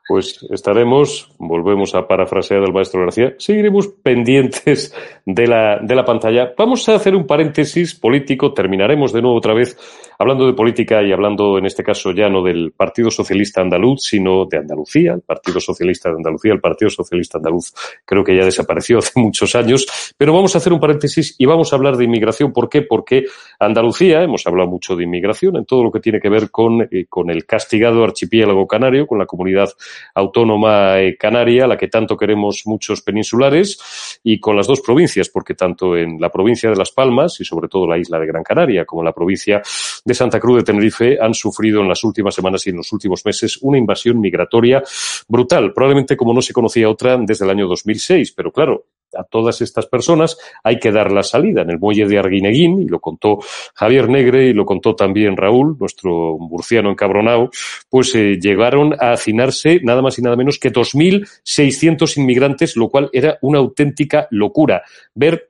Pues 0.06 0.44
estaremos, 0.50 1.32
volvemos 1.38 1.94
a 1.94 2.06
parafrasear 2.06 2.62
al 2.62 2.72
maestro 2.72 3.00
García, 3.00 3.34
seguiremos 3.38 3.88
pendientes 3.88 4.94
de 5.24 5.46
la, 5.46 5.78
de 5.80 5.94
la 5.94 6.04
pantalla. 6.04 6.52
Vamos 6.56 6.88
a 6.88 6.96
hacer 6.96 7.14
un 7.14 7.26
paréntesis 7.26 7.94
político, 7.94 8.52
terminaremos 8.52 9.12
de 9.12 9.22
nuevo 9.22 9.36
otra 9.36 9.54
vez 9.54 9.76
hablando 10.18 10.46
de 10.46 10.52
política 10.52 11.02
y 11.02 11.12
hablando 11.12 11.56
en 11.56 11.64
este 11.64 11.82
caso 11.82 12.12
ya 12.12 12.28
no 12.28 12.42
del 12.42 12.72
Partido 12.72 13.10
Socialista 13.10 13.62
Andaluz, 13.62 14.02
sino 14.02 14.44
de 14.44 14.58
Andalucía, 14.58 15.14
el 15.14 15.22
Partido 15.22 15.60
Socialista 15.60 16.10
de 16.10 16.16
Andalucía, 16.16 16.52
el 16.52 16.60
Partido 16.60 16.90
Socialista 16.90 17.38
Andaluz 17.38 17.72
creo 18.04 18.22
que 18.22 18.36
ya 18.36 18.44
desapareció 18.44 18.98
hace 18.98 19.18
muchos 19.18 19.54
años, 19.54 19.86
pero 20.18 20.34
vamos 20.34 20.54
a 20.54 20.58
hacer 20.58 20.72
un 20.72 20.80
paréntesis 20.80 21.36
y 21.38 21.46
vamos 21.46 21.72
a 21.72 21.76
hablar 21.76 21.96
de 21.96 22.04
inmigración. 22.04 22.52
¿Por 22.52 22.68
qué? 22.68 22.82
Porque 22.82 23.24
Andalucía, 23.58 24.22
hemos 24.22 24.46
hablado 24.46 24.68
mucho 24.68 24.94
de 24.94 25.04
inmigración 25.04 25.56
en 25.56 25.64
todo 25.64 25.84
lo 25.84 25.90
que 25.90 26.00
tiene 26.00 26.20
que 26.20 26.28
ver 26.28 26.50
con, 26.50 26.82
eh, 26.82 27.06
con 27.08 27.30
el 27.30 27.46
castigado 27.46 28.04
archipiélago 28.04 28.66
canario, 28.66 29.06
con 29.06 29.18
la 29.18 29.26
comunidad 29.26 29.69
autónoma 30.14 31.00
eh, 31.00 31.16
canaria, 31.16 31.66
la 31.66 31.76
que 31.76 31.88
tanto 31.88 32.16
queremos 32.16 32.62
muchos 32.66 33.02
peninsulares, 33.02 34.20
y 34.22 34.38
con 34.38 34.56
las 34.56 34.66
dos 34.66 34.80
provincias, 34.80 35.28
porque 35.28 35.54
tanto 35.54 35.96
en 35.96 36.20
la 36.20 36.30
provincia 36.30 36.70
de 36.70 36.76
Las 36.76 36.92
Palmas 36.92 37.40
y 37.40 37.44
sobre 37.44 37.68
todo 37.68 37.86
la 37.86 37.98
isla 37.98 38.18
de 38.18 38.26
Gran 38.26 38.42
Canaria, 38.42 38.84
como 38.84 39.02
en 39.02 39.06
la 39.06 39.12
provincia 39.12 39.62
de 40.04 40.14
Santa 40.14 40.40
Cruz 40.40 40.58
de 40.58 40.64
Tenerife 40.64 41.18
han 41.20 41.34
sufrido 41.34 41.80
en 41.80 41.88
las 41.88 42.04
últimas 42.04 42.34
semanas 42.34 42.66
y 42.66 42.70
en 42.70 42.76
los 42.76 42.92
últimos 42.92 43.24
meses 43.24 43.58
una 43.62 43.78
invasión 43.78 44.20
migratoria 44.20 44.82
brutal, 45.28 45.72
probablemente 45.72 46.16
como 46.16 46.32
no 46.32 46.42
se 46.42 46.52
conocía 46.52 46.88
otra 46.88 47.16
desde 47.18 47.44
el 47.44 47.50
año 47.50 47.66
2006. 47.68 48.32
Pero 48.32 48.52
claro, 48.52 48.86
a 49.16 49.24
todas 49.24 49.60
estas 49.60 49.86
personas 49.86 50.38
hay 50.62 50.78
que 50.78 50.92
dar 50.92 51.12
la 51.12 51.22
salida. 51.22 51.62
En 51.62 51.70
el 51.70 51.78
muelle 51.78 52.06
de 52.06 52.18
Arguineguín, 52.18 52.82
y 52.82 52.86
lo 52.86 53.00
contó 53.00 53.38
Javier 53.74 54.08
Negre 54.08 54.48
y 54.48 54.52
lo 54.52 54.64
contó 54.64 54.94
también 54.94 55.36
Raúl, 55.36 55.76
nuestro 55.78 56.38
murciano 56.38 56.90
encabronado, 56.90 57.50
pues 57.88 58.14
eh, 58.14 58.38
llegaron 58.40 58.94
a 58.94 59.12
hacinarse 59.12 59.80
nada 59.82 60.02
más 60.02 60.18
y 60.18 60.22
nada 60.22 60.36
menos 60.36 60.58
que 60.58 60.72
2.600 60.72 62.16
inmigrantes, 62.18 62.76
lo 62.76 62.88
cual 62.88 63.10
era 63.12 63.38
una 63.42 63.58
auténtica 63.58 64.26
locura. 64.30 64.82
Ver 65.14 65.49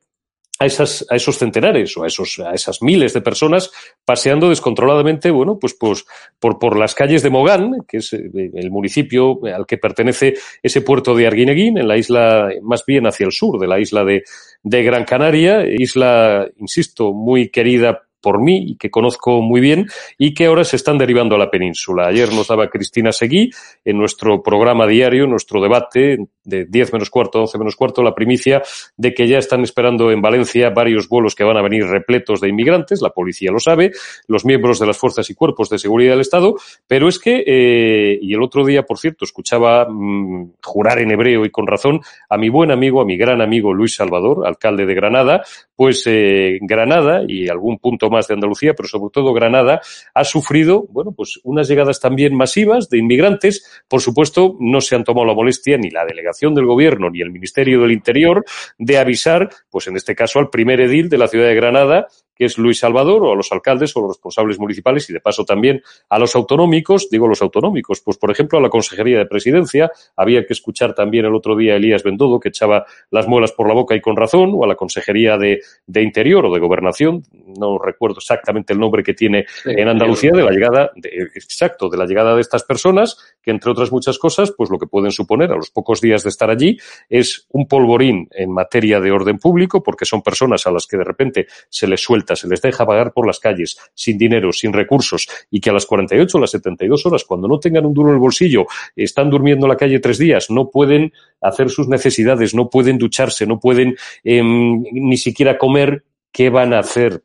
a, 0.61 0.67
esas, 0.67 1.07
a 1.09 1.17
esos 1.17 1.39
centenares 1.39 1.97
o 1.97 2.05
a, 2.05 2.07
esos, 2.07 2.39
a 2.39 2.53
esas 2.53 2.83
miles 2.83 3.15
de 3.15 3.23
personas 3.23 3.73
paseando 4.05 4.51
descontroladamente, 4.51 5.31
bueno, 5.31 5.59
pues, 5.59 5.75
pues 5.75 6.05
por, 6.39 6.59
por 6.59 6.79
las 6.79 6.95
calles 6.95 7.23
de 7.23 7.31
Mogán, 7.31 7.79
que 7.89 7.97
es 7.97 8.13
eh, 8.13 8.31
el 8.55 8.71
municipio 8.71 9.41
al 9.47 9.67
que 9.67 9.79
pertenece 9.79 10.35
ese 10.63 10.83
puerto 10.83 11.15
de 11.15 11.27
Arguineguín, 11.27 11.79
en 11.79 11.89
la 11.89 11.97
isla, 11.97 12.51
más 12.63 12.85
bien 12.87 13.07
hacia 13.07 13.25
el 13.25 13.33
sur 13.33 13.59
de 13.59 13.67
la 13.67 13.81
isla 13.81 14.05
de, 14.05 14.23
de 14.63 14.83
Gran 14.83 15.05
Canaria, 15.05 15.65
isla, 15.67 16.47
insisto, 16.59 17.15
muy 17.15 17.49
querida 17.49 18.03
por 18.21 18.39
mí 18.39 18.65
y 18.73 18.77
que 18.77 18.91
conozco 18.91 19.41
muy 19.41 19.61
bien 19.61 19.87
y 20.19 20.35
que 20.35 20.47
ahora 20.47 20.65
se 20.65 20.77
están 20.77 20.99
derivando 20.99 21.37
a 21.37 21.39
la 21.39 21.51
península. 21.51 22.09
Ayer 22.09 22.33
nos 22.33 22.49
daba 22.49 22.69
Cristina 22.69 23.13
Seguí 23.13 23.51
en 23.85 23.97
nuestro 23.97 24.43
programa 24.43 24.87
diario, 24.87 25.27
nuestro 25.27 25.63
debate 25.63 26.19
de 26.45 26.65
10 26.65 26.93
menos 26.93 27.11
cuarto, 27.11 27.41
11 27.41 27.59
menos 27.59 27.77
cuarto, 27.77 28.03
la 28.03 28.15
primicia 28.15 28.63
de 28.97 29.15
que 29.15 29.29
ya 29.29 29.39
están 29.39 29.63
esperando 29.63 30.11
en 30.11 30.23
Valencia 30.23 30.71
varios 30.71 31.09
vuelos 31.09 31.35
que 31.35 31.45
van 31.45 31.57
a 31.57 31.63
venir 31.63 31.85
repletos 31.85 32.41
de 32.41 32.49
inmigrantes, 32.49 33.03
la 33.03 33.11
policía 33.11 33.51
lo 33.51 33.61
sabe, 33.61 33.93
los 34.27 34.45
miembros 34.45 34.79
de 34.79 34.87
las 34.87 34.99
fuerzas 34.99 35.29
y 35.31 35.35
cuerpos 35.35 35.69
de 35.69 35.79
seguridad 35.79 36.13
del 36.13 36.21
Estado, 36.21 36.55
pero 36.87 37.09
es 37.09 37.19
que, 37.19 37.45
eh, 37.47 38.19
y 38.21 38.35
el 38.35 38.43
otro 38.43 38.65
día, 38.65 38.83
por 38.83 38.99
cierto, 38.99 39.25
escuchaba 39.25 39.87
mm, 39.89 40.55
jurar 40.63 40.99
en 40.99 41.11
hebreo 41.11 41.45
y 41.45 41.51
con 41.51 41.67
razón 41.67 42.01
a 42.29 42.37
mi 42.37 42.49
buen 42.49 42.71
amigo, 42.71 43.01
a 43.01 43.05
mi 43.05 43.17
gran 43.17 43.41
amigo 43.41 43.73
Luis 43.75 43.95
Salvador, 43.95 44.47
alcalde 44.47 44.87
de 44.87 44.95
Granada, 44.95 45.43
pues 45.77 46.03
eh, 46.07 46.59
Granada 46.61 47.23
y 47.27 47.49
algún 47.49 47.79
punto 47.79 48.11
más 48.11 48.29
de 48.29 48.35
Andalucía, 48.35 48.75
pero 48.75 48.89
sobre 48.89 49.11
todo 49.13 49.33
Granada, 49.33 49.81
ha 50.15 50.25
sufrido, 50.25 50.87
bueno, 50.91 51.13
pues 51.13 51.41
unas 51.45 51.69
llegadas 51.69 52.01
también 52.01 52.35
masivas 52.35 52.89
de 52.91 52.99
inmigrantes. 52.99 53.83
Por 53.89 54.01
supuesto, 54.01 54.57
no 54.61 54.81
se 54.81 54.97
han 54.97 55.05
tomado 55.05 55.27
la 55.27 55.35
molestia 55.35 55.79
ni 55.79 55.91
la 55.91 56.05
delegación 56.05 56.31
del 56.49 56.65
gobierno 56.65 57.11
ni 57.11 57.21
el 57.21 57.31
Ministerio 57.31 57.83
del 57.83 57.93
Interior 57.93 58.45
de 58.79 58.99
avisar, 58.99 59.51
pues 59.71 59.87
en 59.87 59.97
este 59.97 60.15
caso 60.15 60.39
al 60.39 60.49
primer 60.49 60.81
edil 60.81 61.09
de 61.09 61.19
la 61.19 61.29
ciudad 61.29 61.47
de 61.47 61.55
Granada, 61.55 62.09
que 62.35 62.47
es 62.47 62.57
Luis 62.57 62.79
Salvador, 62.79 63.23
o 63.23 63.33
a 63.33 63.37
los 63.37 63.53
alcaldes 63.53 63.95
o 63.95 64.01
los 64.01 64.13
responsables 64.13 64.59
municipales 64.59 65.11
y 65.11 65.13
de 65.13 65.21
paso 65.21 65.45
también 65.45 65.83
a 66.09 66.19
los 66.19 66.35
autonómicos, 66.35 67.11
digo 67.11 67.29
los 67.29 67.43
autonómicos, 67.43 68.01
pues 68.01 68.17
por 68.17 68.31
ejemplo 68.31 68.59
a 68.59 68.63
la 68.63 68.71
Consejería 68.71 69.19
de 69.19 69.27
Presidencia, 69.27 69.91
había 70.17 70.47
que 70.47 70.55
escuchar 70.55 70.95
también 70.95 71.27
el 71.27 71.35
otro 71.35 71.55
día 71.55 71.75
a 71.75 71.77
Elías 71.77 72.03
Bendodo 72.03 72.41
que 72.41 72.49
echaba 72.49 72.87
las 73.11 73.29
muelas 73.29 73.53
por 73.53 73.69
la 73.69 73.75
boca 73.75 73.95
y 73.95 74.01
con 74.01 74.17
razón, 74.17 74.53
o 74.55 74.65
a 74.65 74.67
la 74.67 74.75
Consejería 74.75 75.37
de, 75.37 75.61
de 75.87 76.03
Interior 76.03 76.47
o 76.47 76.55
de 76.55 76.61
Gobernación, 76.61 77.25
no 77.59 77.79
recuerdo 77.79 78.21
exactamente 78.21 78.73
el 78.73 78.79
nombre 78.79 79.03
que 79.03 79.13
tiene 79.13 79.45
en 79.67 79.89
Andalucía, 79.89 80.33
de 80.33 80.43
la 80.43 80.51
llegada, 80.51 80.93
de, 80.97 81.11
exacto, 81.35 81.91
de 81.91 81.99
la 81.99 82.07
llegada 82.07 82.35
de 82.35 82.41
estas 82.41 82.65
personas, 82.65 83.19
que 83.43 83.51
entre 83.51 83.71
otras 83.71 83.93
muchas 83.93 84.19
cosas, 84.19 84.55
pues 84.57 84.71
lo 84.71 84.79
que 84.79 84.87
pueden 84.87 85.11
suponer 85.11 85.53
a 85.53 85.57
los 85.57 85.71
pocos 85.71 86.01
días 86.01 86.20
de 86.23 86.31
estar 86.31 86.51
allí 86.51 86.79
es 87.09 87.47
un 87.51 87.67
polvorín 87.67 88.29
en 88.33 88.51
materia 88.51 89.01
de 89.01 89.11
orden 89.11 89.39
público, 89.39 89.83
porque 89.83 90.05
son 90.05 90.23
personas 90.23 90.67
a 90.67 90.71
las 90.71 90.87
que 90.87 90.97
de 90.97 91.05
repente 91.05 91.47
se 91.69 91.87
les 91.87 92.01
suelta 92.01 92.31
se 92.37 92.49
les 92.49 92.61
deja 92.61 92.87
pagar 92.87 93.13
por 93.13 93.27
las 93.27 93.39
calles, 93.39 93.79
sin 93.95 94.19
dinero, 94.19 94.53
sin 94.53 94.73
recursos, 94.73 95.29
y 95.51 95.61
que 95.61 95.71
a 95.71 95.73
las 95.73 95.87
48 95.87 96.37
o 96.37 96.41
las 96.41 96.51
72 96.51 97.07
horas, 97.07 97.25
cuando 97.25 97.49
no 97.49 97.59
tengan 97.59 97.87
un 97.87 97.95
duro 97.95 98.09
en 98.11 98.15
el 98.15 98.21
bolsillo, 98.21 98.67
están 98.97 99.31
durmiendo 99.31 99.67
en 99.67 99.71
la 99.71 99.77
calle 99.77 100.01
tres 100.01 100.19
días, 100.19 100.51
no 100.51 100.71
pueden 100.71 101.13
hacer 101.41 101.71
sus 101.71 101.89
necesidades, 101.89 102.55
no 102.55 102.69
pueden 102.69 102.99
ducharse, 102.99 103.47
no 103.47 103.59
pueden 103.59 103.97
eh, 104.25 104.43
ni 104.43 105.17
siquiera 105.17 105.59
comer, 105.59 106.05
¿qué 106.33 106.51
van 106.51 106.73
a 106.73 106.81
hacer? 106.81 107.23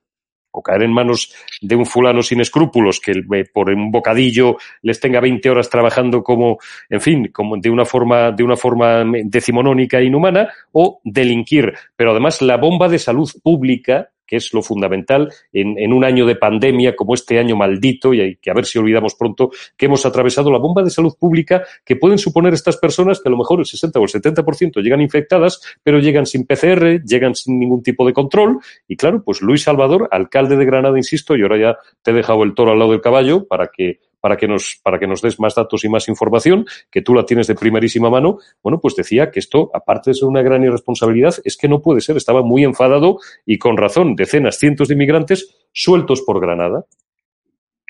O 0.56 0.62
caer 0.62 0.84
en 0.84 0.94
manos 0.94 1.34
de 1.62 1.76
un 1.76 1.86
fulano 1.86 2.24
sin 2.24 2.40
escrúpulos 2.40 3.00
que 3.00 3.14
por 3.54 3.70
un 3.70 3.92
bocadillo 3.92 4.58
les 4.82 5.00
tenga 5.00 5.20
20 5.20 5.50
horas 5.50 5.70
trabajando 5.70 6.24
como, 6.24 6.58
en 6.90 7.02
fin, 7.02 7.28
como 7.32 7.58
de 7.58 7.70
una 7.70 7.86
forma, 7.86 8.32
de 8.32 8.44
una 8.44 8.56
forma 8.56 9.04
decimonónica 9.26 10.00
e 10.00 10.06
inhumana, 10.06 10.50
o 10.72 11.02
delinquir. 11.04 11.74
Pero 11.96 12.12
además 12.12 12.42
la 12.42 12.58
bomba 12.58 12.88
de 12.88 13.00
salud 13.00 13.30
pública 13.44 14.10
que 14.26 14.38
es 14.38 14.54
lo 14.54 14.62
fundamental 14.62 15.32
en, 15.54 15.78
en, 15.78 15.94
un 15.94 16.04
año 16.04 16.26
de 16.26 16.36
pandemia 16.36 16.96
como 16.96 17.14
este 17.14 17.40
año 17.40 17.56
maldito, 17.56 18.14
y 18.14 18.22
hay 18.22 18.36
que 18.38 18.52
a 18.52 18.54
ver 18.54 18.66
si 18.66 18.80
olvidamos 18.80 19.16
pronto 19.16 19.52
que 19.78 19.86
hemos 19.86 20.06
atravesado 20.06 20.52
la 20.52 20.58
bomba 20.58 20.84
de 20.84 20.90
salud 20.90 21.14
pública 21.20 21.64
que 21.84 21.96
pueden 21.96 22.18
suponer 22.18 22.54
estas 22.54 22.78
personas 22.78 23.22
que 23.22 23.30
a 23.30 23.32
lo 23.32 23.38
mejor 23.38 23.60
el 23.60 23.66
60 23.66 24.00
o 24.00 24.04
el 24.04 24.10
70% 24.10 24.82
llegan 24.82 25.02
infectadas, 25.02 25.62
pero 25.84 26.00
llegan 26.00 26.26
sin 26.26 26.46
PCR, 26.46 27.02
llegan 27.04 27.36
sin 27.36 27.60
ningún 27.60 27.84
tipo 27.84 28.06
de 28.06 28.14
control. 28.14 28.60
Y 28.88 28.96
claro, 28.96 29.24
pues 29.24 29.42
Luis 29.42 29.64
Salvador, 29.64 30.08
alcalde 30.12 30.58
de 30.58 30.66
Granada, 30.66 30.98
insisto, 30.98 31.36
y 31.36 31.42
ahora 31.42 31.58
ya 31.58 31.78
te 32.02 32.12
he 32.12 32.14
dejado 32.14 32.44
el 32.44 32.54
toro 32.54 32.72
al 32.72 32.80
lado 32.80 32.92
del 32.92 33.02
caballo 33.02 33.48
para 33.48 33.68
que 33.68 34.00
para 34.26 34.38
que 34.38 34.48
nos, 34.48 34.80
para 34.82 34.98
que 34.98 35.06
nos 35.06 35.22
des 35.22 35.40
más 35.40 35.54
datos 35.54 35.86
y 35.86 35.88
más 35.88 36.10
información, 36.10 36.66
que 36.90 37.04
tú 37.04 37.14
la 37.14 37.28
tienes 37.28 37.46
de 37.46 37.54
primerísima 37.54 38.10
mano, 38.10 38.40
bueno, 38.64 38.80
pues 38.82 38.96
decía 38.96 39.30
que 39.30 39.38
esto, 39.38 39.70
aparte 39.72 40.10
de 40.10 40.16
ser 40.16 40.28
una 40.28 40.42
gran 40.42 40.64
irresponsabilidad, 40.64 41.36
es 41.44 41.56
que 41.56 41.68
no 41.68 41.80
puede 41.80 42.02
ser. 42.02 42.18
Estaba 42.18 42.42
muy 42.42 42.64
enfadado 42.64 43.20
y 43.46 43.60
con 43.60 43.78
razón. 43.78 44.16
Decenas, 44.16 44.58
cientos 44.58 44.88
de 44.88 44.96
inmigrantes 44.96 45.56
sueltos 45.72 46.24
por 46.24 46.42
Granada. 46.42 46.86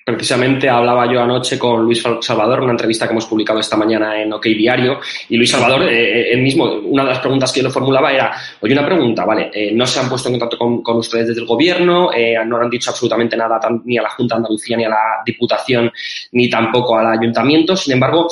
Precisamente 0.05 0.69
hablaba 0.69 1.11
yo 1.11 1.19
anoche 1.19 1.57
con 1.57 1.83
Luis 1.83 2.03
Salvador, 2.21 2.61
una 2.61 2.73
entrevista 2.73 3.07
que 3.07 3.13
hemos 3.13 3.25
publicado 3.25 3.59
esta 3.59 3.75
mañana 3.75 4.21
en 4.21 4.31
OK 4.31 4.45
Diario, 4.45 4.99
y 5.29 5.35
Luis 5.35 5.49
Salvador, 5.49 5.89
eh, 5.89 6.31
él 6.31 6.43
mismo, 6.43 6.65
una 6.65 7.01
de 7.01 7.09
las 7.09 7.17
preguntas 7.17 7.51
que 7.51 7.61
yo 7.61 7.67
le 7.69 7.73
formulaba 7.73 8.13
era, 8.13 8.31
oye, 8.59 8.73
una 8.73 8.85
pregunta, 8.85 9.25
vale, 9.25 9.49
eh, 9.51 9.71
no 9.73 9.87
se 9.87 9.99
han 9.99 10.07
puesto 10.07 10.29
en 10.29 10.37
contacto 10.37 10.59
con, 10.59 10.97
ustedes 10.97 11.29
desde 11.29 11.41
el 11.41 11.47
gobierno, 11.47 12.13
eh, 12.13 12.37
no 12.45 12.57
han 12.57 12.69
dicho 12.69 12.91
absolutamente 12.91 13.35
nada 13.35 13.59
ni 13.83 13.97
a 13.97 14.03
la 14.03 14.11
Junta 14.11 14.35
de 14.35 14.41
Andalucía, 14.41 14.77
ni 14.77 14.85
a 14.85 14.89
la 14.89 15.23
Diputación, 15.25 15.91
ni 16.33 16.51
tampoco 16.51 16.99
al 16.99 17.07
Ayuntamiento, 17.07 17.75
sin 17.75 17.93
embargo, 17.93 18.27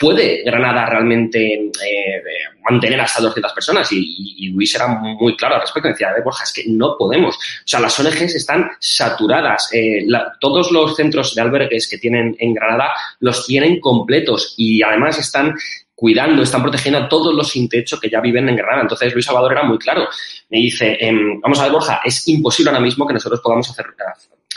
¿puede 0.00 0.42
Granada 0.42 0.86
realmente 0.86 1.70
mantener 2.68 3.00
a 3.00 3.04
estas 3.04 3.22
200 3.22 3.52
personas? 3.52 3.88
Y, 3.92 4.48
Luis 4.48 4.74
era 4.74 4.86
muy 4.86 5.36
claro 5.36 5.56
al 5.56 5.62
respecto, 5.62 5.88
decía, 5.88 6.10
a 6.10 6.12
ver, 6.12 6.22
Borja, 6.22 6.44
es 6.44 6.52
que 6.52 6.64
no 6.68 6.96
podemos, 6.96 7.34
o 7.34 7.66
sea, 7.66 7.80
las 7.80 7.98
ONGs 7.98 8.34
están 8.34 8.70
saturadas, 8.78 9.70
todos 10.40 10.70
los 10.70 10.94
centros 10.94 11.34
de 11.34 11.40
albergues 11.40 11.88
que 11.88 11.98
tienen 11.98 12.36
en 12.38 12.54
Granada 12.54 12.92
los 13.20 13.46
tienen 13.46 13.80
completos 13.80 14.54
y 14.56 14.82
además 14.82 15.18
están 15.18 15.54
cuidando, 15.94 16.42
están 16.42 16.62
protegiendo 16.62 16.98
a 16.98 17.08
todos 17.08 17.34
los 17.34 17.48
sin 17.48 17.68
techo 17.68 17.98
que 17.98 18.10
ya 18.10 18.20
viven 18.20 18.48
en 18.48 18.56
Granada. 18.56 18.82
Entonces 18.82 19.12
Luis 19.12 19.24
Salvador 19.24 19.52
era 19.52 19.62
muy 19.62 19.78
claro. 19.78 20.08
Me 20.50 20.58
dice, 20.58 20.96
em, 21.00 21.40
vamos 21.40 21.58
a 21.58 21.62
ver, 21.64 21.72
Borja, 21.72 22.00
es 22.04 22.26
imposible 22.28 22.70
ahora 22.70 22.82
mismo 22.82 23.06
que 23.06 23.14
nosotros 23.14 23.40
podamos 23.40 23.70
hacer, 23.70 23.86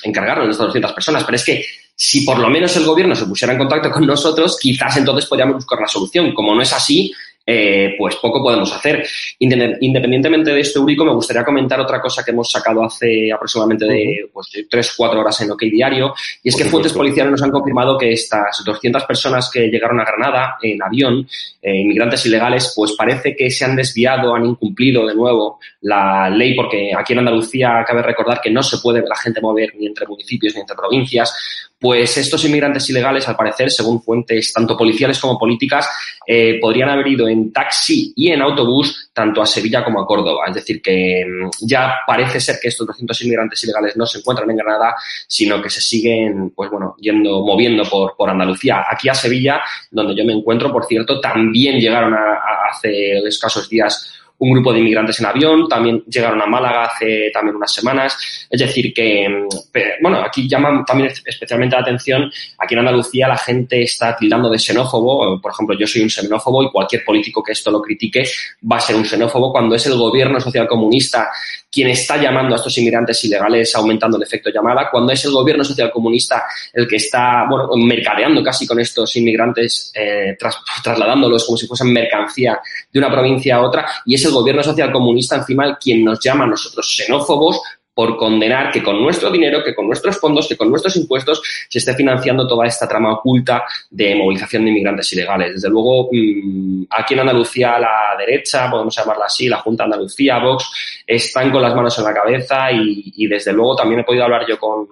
encargarnos 0.03 0.47
de 0.47 0.51
estas 0.51 0.67
200 0.67 0.93
personas, 0.93 1.23
pero 1.23 1.35
es 1.35 1.45
que 1.45 1.65
si 1.95 2.23
por 2.23 2.37
lo 2.37 2.49
menos 2.49 2.75
el 2.75 2.85
gobierno 2.85 3.15
se 3.15 3.25
pusiera 3.25 3.53
en 3.53 3.59
contacto 3.59 3.89
con 3.89 4.05
nosotros, 4.05 4.57
quizás 4.59 4.97
entonces 4.97 5.25
podríamos 5.25 5.55
buscar 5.55 5.79
la 5.79 5.87
solución. 5.87 6.33
Como 6.33 6.53
no 6.53 6.61
es 6.61 6.71
así, 6.71 7.11
eh, 7.49 7.95
pues 7.97 8.17
poco 8.17 8.43
podemos 8.43 8.73
hacer. 8.73 9.07
Independientemente 9.39 10.51
de 10.51 10.59
esto, 10.59 10.81
Urico, 10.81 11.05
me 11.05 11.13
gustaría 11.13 11.45
comentar 11.45 11.79
otra 11.79 12.01
cosa 12.01 12.21
que 12.23 12.31
hemos 12.31 12.51
sacado 12.51 12.83
hace 12.83 13.31
aproximadamente 13.31 13.85
de 13.85 14.29
pues, 14.33 14.49
3 14.69 14.93
4 14.97 15.19
horas 15.21 15.41
en 15.41 15.51
OK 15.51 15.61
Diario, 15.61 16.13
y 16.43 16.49
es 16.49 16.55
que 16.57 16.65
fuentes 16.65 16.91
policiales 16.91 17.31
nos 17.31 17.41
han 17.41 17.51
confirmado 17.51 17.97
que 17.97 18.11
estas 18.11 18.63
200 18.65 19.05
personas 19.05 19.49
que 19.49 19.67
llegaron 19.69 19.99
a 20.01 20.03
Granada 20.03 20.57
en 20.61 20.83
avión, 20.83 21.25
eh, 21.61 21.77
inmigrantes 21.77 22.25
ilegales, 22.25 22.73
pues 22.75 22.93
parece 22.97 23.33
que 23.33 23.49
se 23.49 23.63
han 23.63 23.77
desviado, 23.77 24.35
han 24.35 24.45
incumplido 24.45 25.07
de 25.07 25.15
nuevo 25.15 25.59
la 25.81 26.29
ley, 26.29 26.53
porque 26.53 26.91
aquí 26.97 27.13
en 27.13 27.19
Andalucía 27.19 27.85
cabe 27.87 28.01
recordar 28.01 28.41
que 28.41 28.51
no 28.51 28.61
se 28.61 28.79
puede 28.79 29.01
la 29.07 29.15
gente 29.15 29.39
mover 29.39 29.73
ni 29.77 29.87
entre 29.87 30.05
municipios 30.05 30.53
ni 30.53 30.61
entre 30.61 30.75
provincias, 30.75 31.66
pues 31.79 32.17
estos 32.17 32.43
inmigrantes 32.45 32.89
ilegales, 32.89 33.27
al 33.27 33.35
parecer, 33.35 33.69
según 33.69 34.01
fuentes 34.01 34.51
tanto 34.51 34.75
policiales 34.75 35.19
como 35.19 35.37
políticas, 35.37 35.87
eh, 36.25 36.57
podrían 36.59 36.89
haber 36.89 37.07
ido 37.07 37.27
en 37.27 37.53
taxi 37.53 38.13
y 38.15 38.31
en 38.31 38.41
autobús 38.41 39.11
tanto 39.13 39.41
a 39.41 39.45
Sevilla 39.45 39.83
como 39.83 40.01
a 40.01 40.07
Córdoba. 40.07 40.45
Es 40.47 40.55
decir, 40.55 40.81
que 40.81 41.23
mm, 41.25 41.49
ya 41.67 41.97
parece 42.05 42.39
ser 42.39 42.57
que 42.61 42.69
estos 42.69 42.87
200 42.87 43.21
inmigrantes 43.21 43.63
ilegales 43.63 43.95
no 43.95 44.05
se 44.05 44.19
encuentran 44.19 44.49
en 44.49 44.57
Granada, 44.57 44.95
sino 45.27 45.61
que 45.61 45.69
se 45.69 45.81
siguen, 45.81 46.51
pues 46.55 46.71
bueno, 46.71 46.95
yendo, 46.99 47.45
moviendo 47.45 47.83
por, 47.83 48.15
por 48.17 48.29
Andalucía. 48.29 48.83
Aquí 48.89 49.07
a 49.09 49.13
Sevilla, 49.13 49.61
donde 49.91 50.15
yo 50.15 50.25
me 50.25 50.33
encuentro, 50.33 50.71
por 50.71 50.85
cierto, 50.85 51.21
también 51.21 51.79
llegaron 51.79 52.13
a, 52.13 52.17
a 52.17 52.69
hace 52.71 53.19
escasos 53.19 53.69
días 53.69 54.17
un 54.39 54.51
grupo 54.51 54.71
de 54.71 54.79
inmigrantes 54.79 55.19
en 55.19 55.25
avión, 55.25 55.67
también 55.67 56.03
llegaron 56.07 56.41
a 56.41 56.45
Málaga 56.45 56.85
hace 56.85 57.31
también 57.33 57.55
unas 57.55 57.73
semanas. 57.73 58.47
Es 58.49 58.59
decir, 58.59 58.93
que, 58.93 59.27
mm, 59.27 60.01
bueno, 60.01 60.21
aquí 60.21 60.47
llama 60.47 60.83
también 60.85 61.11
especialmente 61.25 61.75
la 61.75 61.81
atención, 61.81 62.31
aquí 62.57 62.73
en 62.73 62.79
Andalucía 62.79 63.27
la 63.27 63.37
gente 63.37 63.81
está 63.81 64.15
tildando 64.15 64.49
de 64.49 64.59
xenófobo, 64.59 65.41
por 65.41 65.51
ejemplo, 65.51 65.77
yo 65.77 65.87
soy 65.87 66.03
un 66.03 66.09
xenófobo 66.09 66.63
y 66.63 66.71
cualquier 66.71 67.03
político 67.03 67.41
que 67.41 67.53
esto 67.53 67.71
lo 67.71 67.81
critique 67.81 68.23
va 68.71 68.77
a 68.77 68.81
ser 68.81 68.95
un 68.95 69.05
xenófobo 69.05 69.51
cuando 69.51 69.75
es 69.75 69.85
el 69.87 69.95
gobierno 69.95 70.39
social 70.39 70.67
comunista 70.67 71.29
quien 71.71 71.89
está 71.89 72.17
llamando 72.17 72.55
a 72.55 72.57
estos 72.57 72.77
inmigrantes 72.77 73.23
ilegales 73.25 73.75
aumentando 73.75 74.17
el 74.17 74.23
efecto 74.23 74.49
llamada, 74.49 74.89
cuando 74.89 75.11
es 75.11 75.23
el 75.25 75.31
gobierno 75.31 75.63
social 75.63 75.91
comunista 75.91 76.45
el 76.73 76.87
que 76.87 76.95
está, 76.95 77.45
bueno, 77.49 77.69
mercadeando 77.75 78.41
casi 78.41 78.65
con 78.65 78.79
estos 78.79 79.15
inmigrantes, 79.15 79.91
eh, 79.93 80.37
trasladándolos 80.83 81.45
como 81.45 81.57
si 81.57 81.67
fuesen 81.67 81.91
mercancía 81.91 82.59
de 82.91 82.99
una 82.99 83.11
provincia 83.11 83.57
a 83.57 83.61
otra, 83.61 83.87
y 84.05 84.15
es 84.15 84.25
el 84.25 84.31
gobierno 84.31 84.63
social 84.63 84.91
comunista 84.91 85.35
encima 85.35 85.77
quien 85.77 86.03
nos 86.03 86.19
llama 86.19 86.45
a 86.45 86.47
nosotros 86.47 86.95
xenófobos 86.95 87.61
por 87.97 88.15
condenar 88.15 88.71
que 88.71 88.83
con 88.83 89.01
nuestro 89.01 89.31
dinero, 89.31 89.63
que 89.63 89.73
con 89.73 89.87
nuestros 89.87 90.19
fondos, 90.19 90.47
que 90.47 90.55
con 90.55 90.69
nuestros 90.69 90.95
impuestos 90.97 91.41
se 91.67 91.79
esté 91.79 91.95
financiando 91.95 92.47
toda 92.47 92.67
esta 92.67 92.87
trama 92.87 93.11
oculta 93.11 93.63
de 93.89 94.13
movilización 94.13 94.65
de 94.65 94.69
inmigrantes 94.69 95.11
ilegales. 95.13 95.53
Desde 95.53 95.67
luego, 95.67 96.07
mm, 96.11 96.83
aquí 96.91 97.15
en 97.15 97.21
Andalucía 97.21 97.79
la 97.79 98.15
derecha, 98.15 98.69
podemos 98.69 98.95
llamarla 98.95 99.25
así, 99.25 99.49
la 99.49 99.57
Junta 99.57 99.81
de 99.81 99.85
Andalucía, 99.85 100.37
Vox, 100.37 101.01
están 101.07 101.49
con 101.49 101.59
las 101.59 101.73
manos 101.73 101.97
en 101.97 102.03
la 102.03 102.13
cabeza 102.13 102.71
y, 102.71 103.25
desde 103.25 103.51
luego 103.51 103.75
también 103.75 104.01
he 104.01 104.03
podido 104.03 104.25
hablar 104.25 104.45
yo 104.47 104.59
con, 104.59 104.87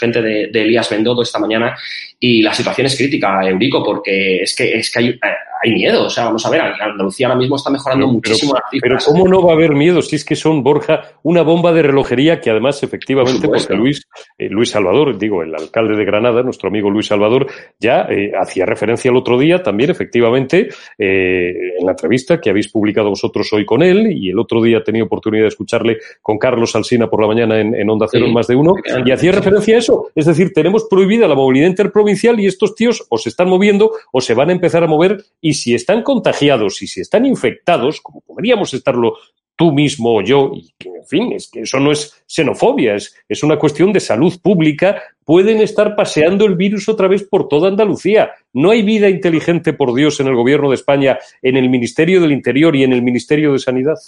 gente 0.00 0.22
de, 0.22 0.44
Elías 0.44 0.88
Bendodo 0.88 1.20
esta 1.20 1.38
mañana 1.38 1.76
y 2.18 2.40
la 2.40 2.54
situación 2.54 2.86
es 2.86 2.96
crítica, 2.96 3.46
Eurico, 3.46 3.84
porque 3.84 4.38
es 4.44 4.56
que, 4.56 4.78
es 4.78 4.90
que 4.90 4.98
hay, 4.98 5.18
hay 5.62 5.72
miedo. 5.72 6.06
O 6.06 6.10
sea, 6.10 6.24
vamos 6.24 6.44
a 6.46 6.50
ver, 6.50 6.60
Andalucía 6.60 7.26
ahora 7.26 7.38
mismo 7.38 7.56
está 7.56 7.70
mejorando 7.70 8.06
muchísimo 8.08 8.54
pero, 8.80 8.96
¿cómo 9.04 9.28
no 9.28 9.42
va 9.42 9.52
a 9.52 9.54
haber 9.54 9.72
miedo 9.72 10.02
si 10.02 10.16
es 10.16 10.24
que 10.24 10.36
son, 10.36 10.62
Borja, 10.62 11.02
una 11.22 11.42
bomba 11.42 11.72
de 11.72 11.82
relojería 11.82 12.40
que 12.40 12.50
además, 12.50 12.82
efectivamente, 12.82 13.48
porque 13.48 13.74
Luis, 13.74 14.02
eh, 14.38 14.48
Luis 14.48 14.70
Salvador, 14.70 15.18
digo, 15.18 15.42
el 15.42 15.54
alcalde 15.54 15.96
de 15.96 16.04
Granada, 16.04 16.42
nuestro 16.42 16.68
amigo 16.68 16.90
Luis 16.90 17.06
Salvador, 17.06 17.46
ya 17.78 18.06
eh, 18.10 18.32
hacía 18.38 18.66
referencia 18.66 19.10
el 19.10 19.16
otro 19.16 19.38
día 19.38 19.62
también, 19.62 19.90
efectivamente, 19.90 20.68
eh, 20.98 21.52
en 21.78 21.86
la 21.86 21.92
entrevista 21.92 22.40
que 22.40 22.50
habéis 22.50 22.68
publicado 22.68 23.10
vosotros 23.10 23.52
hoy 23.52 23.64
con 23.64 23.82
él, 23.82 24.12
y 24.12 24.30
el 24.30 24.38
otro 24.38 24.62
día 24.62 24.82
tenía 24.82 25.04
oportunidad 25.04 25.44
de 25.44 25.48
escucharle 25.48 25.98
con 26.22 26.38
Carlos 26.38 26.74
Alsina 26.76 27.08
por 27.08 27.20
la 27.20 27.28
mañana 27.28 27.60
en, 27.60 27.90
Onda 27.90 28.06
Cero 28.10 28.26
en 28.26 28.32
más 28.32 28.46
de 28.46 28.56
uno, 28.56 28.74
y 29.04 29.10
hacía 29.10 29.32
referencia 29.32 29.76
a 29.76 29.78
eso. 29.78 30.10
Es 30.14 30.26
decir, 30.26 30.52
tenemos 30.52 30.86
prohibida 30.88 31.28
la 31.28 31.34
movilidad 31.34 31.68
interprovincial 31.68 32.38
y 32.40 32.46
estos 32.46 32.74
tíos 32.74 33.06
o 33.08 33.18
se 33.18 33.28
están 33.28 33.48
moviendo 33.48 33.92
o 34.12 34.20
se 34.20 34.34
van 34.34 34.50
a 34.50 34.52
empezar 34.52 34.82
a 34.82 34.86
mover 34.86 35.24
y 35.46 35.54
si 35.54 35.74
están 35.74 36.02
contagiados 36.02 36.82
y 36.82 36.88
si 36.88 37.00
están 37.00 37.24
infectados, 37.24 38.00
como 38.00 38.20
podríamos 38.20 38.74
estarlo 38.74 39.14
tú 39.54 39.70
mismo 39.70 40.16
o 40.16 40.22
yo, 40.22 40.50
y 40.52 40.74
en 40.84 41.06
fin, 41.06 41.32
es 41.32 41.48
que 41.48 41.60
eso 41.60 41.78
no 41.78 41.92
es 41.92 42.20
xenofobia, 42.26 42.96
es, 42.96 43.14
es 43.28 43.44
una 43.44 43.56
cuestión 43.56 43.92
de 43.92 44.00
salud 44.00 44.34
pública, 44.42 45.00
pueden 45.24 45.62
estar 45.62 45.94
paseando 45.94 46.46
el 46.46 46.56
virus 46.56 46.88
otra 46.88 47.06
vez 47.06 47.22
por 47.22 47.46
toda 47.46 47.68
Andalucía. 47.68 48.32
No 48.52 48.72
hay 48.72 48.82
vida 48.82 49.08
inteligente, 49.08 49.72
por 49.72 49.94
Dios, 49.94 50.18
en 50.18 50.26
el 50.26 50.34
gobierno 50.34 50.70
de 50.70 50.74
España, 50.74 51.16
en 51.40 51.56
el 51.56 51.70
Ministerio 51.70 52.20
del 52.20 52.32
Interior 52.32 52.74
y 52.74 52.82
en 52.82 52.92
el 52.92 53.02
Ministerio 53.02 53.52
de 53.52 53.60
Sanidad. 53.60 53.98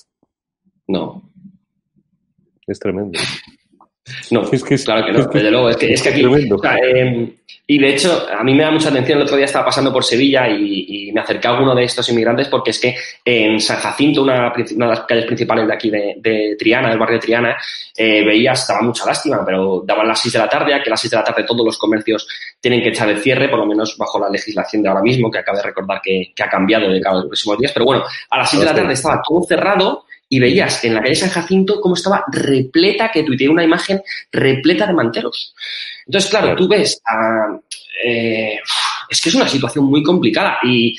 No. 0.88 1.22
Es 2.66 2.80
tremendo. 2.80 3.20
No, 4.30 4.42
es 4.50 4.64
que 4.64 4.76
claro 4.76 5.06
que 5.06 5.12
no, 5.12 5.24
desde 5.26 5.50
luego. 5.50 5.70
Es 5.70 5.76
que, 5.76 5.92
es 5.92 6.02
que 6.02 6.08
aquí. 6.10 6.22
Em, 6.22 7.32
y 7.70 7.78
de 7.78 7.90
hecho, 7.90 8.26
a 8.30 8.42
mí 8.42 8.54
me 8.54 8.62
da 8.62 8.70
mucha 8.70 8.88
atención. 8.88 9.18
El 9.18 9.24
otro 9.24 9.36
día 9.36 9.44
estaba 9.44 9.66
pasando 9.66 9.92
por 9.92 10.02
Sevilla 10.02 10.48
y, 10.48 11.10
me 11.12 11.20
acerqué 11.20 11.48
a 11.48 11.52
alguno 11.52 11.74
de 11.74 11.84
estos 11.84 12.08
inmigrantes 12.10 12.48
porque 12.48 12.70
es 12.70 12.78
que 12.78 12.94
en 13.24 13.60
San 13.60 13.78
Jacinto, 13.78 14.22
una, 14.22 14.52
de 14.54 14.86
las 14.86 15.00
calles 15.00 15.26
principales 15.26 15.66
de 15.66 15.74
aquí 15.74 15.90
de, 15.90 16.56
Triana, 16.58 16.90
del 16.90 16.98
barrio 16.98 17.16
de 17.16 17.20
Triana, 17.20 17.56
eh, 17.96 18.24
veías, 18.24 18.66
daba 18.66 18.82
mucha 18.82 19.04
lástima, 19.06 19.42
pero 19.44 19.82
daban 19.84 20.08
las 20.08 20.20
6 20.20 20.32
de 20.32 20.38
la 20.38 20.48
tarde, 20.48 20.74
a 20.74 20.82
que 20.82 20.88
a 20.88 20.92
las 20.92 21.00
6 21.00 21.10
de 21.10 21.16
la 21.16 21.24
tarde 21.24 21.44
todos 21.44 21.64
los 21.64 21.78
comercios 21.78 22.26
tienen 22.60 22.82
que 22.82 22.90
echar 22.90 23.08
el 23.08 23.18
cierre, 23.18 23.48
por 23.48 23.58
lo 23.58 23.66
menos 23.66 23.96
bajo 23.98 24.18
la 24.18 24.30
legislación 24.30 24.82
de 24.82 24.88
ahora 24.88 25.02
mismo, 25.02 25.30
que 25.30 25.38
acabo 25.38 25.58
de 25.58 25.64
recordar 25.64 26.00
que, 26.02 26.32
ha 26.42 26.48
cambiado 26.48 26.90
de 26.90 27.00
cada 27.00 27.16
los 27.16 27.26
próximos 27.26 27.58
días. 27.58 27.72
Pero 27.72 27.84
bueno, 27.84 28.04
a 28.30 28.38
las 28.38 28.50
6 28.50 28.60
de 28.60 28.66
la 28.66 28.74
tarde 28.74 28.92
estaba 28.92 29.20
todo 29.26 29.42
cerrado 29.42 30.04
y 30.28 30.38
veías 30.38 30.84
en 30.84 30.94
la 30.94 31.02
calle 31.02 31.14
San 31.14 31.30
Jacinto 31.30 31.80
cómo 31.80 31.94
estaba 31.94 32.24
repleta, 32.30 33.10
que 33.10 33.22
tuiteé 33.22 33.48
una 33.48 33.64
imagen 33.64 34.02
repleta 34.30 34.86
de 34.86 34.92
manteros. 34.92 35.54
Entonces, 36.06 36.30
claro, 36.30 36.54
tú 36.54 36.68
ves, 36.68 37.00
eh, 38.04 38.58
es 39.08 39.20
que 39.20 39.28
es 39.28 39.34
una 39.34 39.48
situación 39.48 39.86
muy 39.86 40.02
complicada 40.02 40.58
y, 40.62 40.96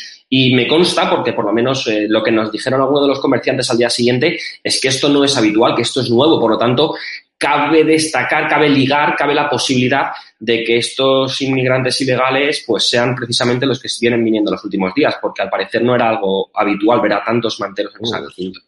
me 0.53 0.67
consta, 0.67 1.09
porque 1.09 1.33
por 1.33 1.45
lo 1.45 1.51
menos 1.51 1.87
eh, 1.87 2.05
lo 2.07 2.23
que 2.23 2.31
nos 2.31 2.51
dijeron 2.51 2.81
algunos 2.81 3.03
de 3.03 3.07
los 3.07 3.19
comerciantes 3.19 3.69
al 3.71 3.77
día 3.77 3.89
siguiente, 3.89 4.39
es 4.63 4.79
que 4.79 4.89
esto 4.89 5.09
no 5.09 5.23
es 5.23 5.35
habitual, 5.35 5.75
que 5.75 5.81
esto 5.81 6.01
es 6.01 6.09
nuevo, 6.09 6.39
por 6.39 6.51
lo 6.51 6.57
tanto, 6.57 6.95
cabe 7.37 7.83
destacar, 7.83 8.47
cabe 8.47 8.69
ligar, 8.69 9.15
cabe 9.15 9.33
la 9.33 9.49
posibilidad 9.49 10.11
de 10.37 10.63
que 10.63 10.77
estos 10.77 11.41
inmigrantes 11.41 11.99
ilegales 12.01 12.63
pues 12.67 12.89
sean 12.89 13.15
precisamente 13.15 13.65
los 13.65 13.81
que 13.81 13.89
vienen 13.99 14.23
viniendo 14.23 14.51
los 14.51 14.63
últimos 14.63 14.93
días, 14.93 15.15
porque 15.21 15.41
al 15.41 15.49
parecer 15.49 15.81
no 15.81 15.95
era 15.95 16.09
algo 16.09 16.51
habitual 16.53 17.01
ver 17.01 17.13
a 17.13 17.23
tantos 17.23 17.59
manteros 17.59 17.93
en 17.99 18.05
San 18.05 18.25
Jacinto. 18.25 18.59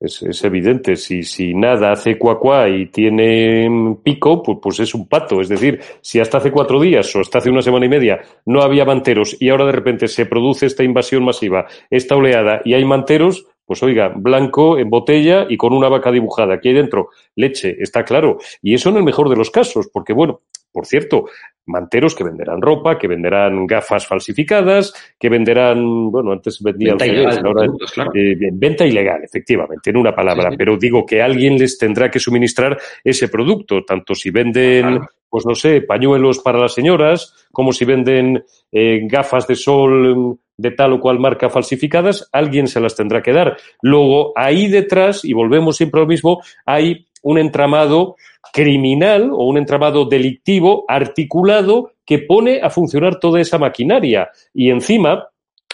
Es, 0.00 0.22
es, 0.22 0.44
evidente, 0.44 0.94
si, 0.94 1.24
si 1.24 1.54
nada 1.54 1.90
hace 1.90 2.16
cuacuá 2.16 2.68
y 2.68 2.86
tiene 2.86 3.96
pico, 4.00 4.44
pues, 4.44 4.58
pues 4.62 4.80
es 4.80 4.94
un 4.94 5.08
pato. 5.08 5.40
Es 5.40 5.48
decir, 5.48 5.80
si 6.00 6.20
hasta 6.20 6.38
hace 6.38 6.52
cuatro 6.52 6.80
días 6.80 7.14
o 7.16 7.20
hasta 7.20 7.38
hace 7.38 7.50
una 7.50 7.62
semana 7.62 7.86
y 7.86 7.88
media 7.88 8.20
no 8.46 8.62
había 8.62 8.84
manteros 8.84 9.36
y 9.40 9.48
ahora 9.48 9.66
de 9.66 9.72
repente 9.72 10.06
se 10.06 10.26
produce 10.26 10.66
esta 10.66 10.84
invasión 10.84 11.24
masiva, 11.24 11.66
esta 11.90 12.14
oleada 12.14 12.62
y 12.64 12.74
hay 12.74 12.84
manteros, 12.84 13.46
pues 13.66 13.82
oiga, 13.82 14.12
blanco 14.14 14.78
en 14.78 14.88
botella 14.88 15.46
y 15.48 15.56
con 15.56 15.72
una 15.72 15.88
vaca 15.88 16.12
dibujada. 16.12 16.54
Aquí 16.54 16.68
hay 16.68 16.76
dentro 16.76 17.08
leche, 17.34 17.76
está 17.80 18.04
claro. 18.04 18.38
Y 18.62 18.74
eso 18.74 18.90
en 18.90 18.98
el 18.98 19.02
mejor 19.02 19.28
de 19.28 19.36
los 19.36 19.50
casos, 19.50 19.88
porque 19.92 20.12
bueno, 20.12 20.42
por 20.70 20.86
cierto, 20.86 21.24
manteros 21.68 22.14
que 22.14 22.24
venderán 22.24 22.60
ropa, 22.60 22.98
que 22.98 23.06
venderán 23.06 23.66
gafas 23.66 24.06
falsificadas, 24.06 24.92
que 25.18 25.28
venderán, 25.28 26.10
bueno, 26.10 26.32
antes 26.32 26.60
vendían 26.62 26.96
venta 26.96 27.06
ilegal, 27.06 27.46
ahora 27.46 27.66
eh, 28.14 28.36
venta 28.52 28.86
ilegal, 28.86 29.22
efectivamente, 29.22 29.90
en 29.90 29.96
una 29.96 30.14
palabra, 30.14 30.50
pero 30.56 30.76
digo 30.76 31.06
que 31.06 31.22
alguien 31.22 31.56
les 31.56 31.78
tendrá 31.78 32.10
que 32.10 32.18
suministrar 32.18 32.76
ese 33.04 33.28
producto, 33.28 33.84
tanto 33.84 34.14
si 34.14 34.30
venden, 34.30 35.00
pues 35.28 35.46
no 35.46 35.54
sé, 35.54 35.82
pañuelos 35.82 36.40
para 36.40 36.58
las 36.58 36.74
señoras, 36.74 37.46
como 37.52 37.72
si 37.72 37.84
venden 37.84 38.42
eh, 38.72 39.00
gafas 39.06 39.46
de 39.46 39.54
sol 39.54 40.38
de 40.58 40.72
tal 40.72 40.94
o 40.94 41.00
cual 41.00 41.20
marca 41.20 41.48
falsificadas, 41.48 42.28
alguien 42.32 42.66
se 42.66 42.80
las 42.80 42.96
tendrá 42.96 43.22
que 43.22 43.32
dar. 43.32 43.56
Luego, 43.80 44.32
ahí 44.34 44.66
detrás, 44.66 45.24
y 45.24 45.32
volvemos 45.32 45.76
siempre 45.76 46.00
al 46.00 46.08
mismo, 46.08 46.42
hay 46.66 47.06
un 47.22 47.38
entramado 47.38 48.16
criminal 48.52 49.30
o 49.32 49.44
un 49.44 49.58
entramado 49.58 50.04
delictivo 50.04 50.84
articulado 50.88 51.92
que 52.04 52.20
pone 52.20 52.60
a 52.62 52.70
funcionar 52.70 53.18
toda 53.20 53.40
esa 53.40 53.58
maquinaria. 53.58 54.30
Y 54.54 54.70
encima, 54.70 55.28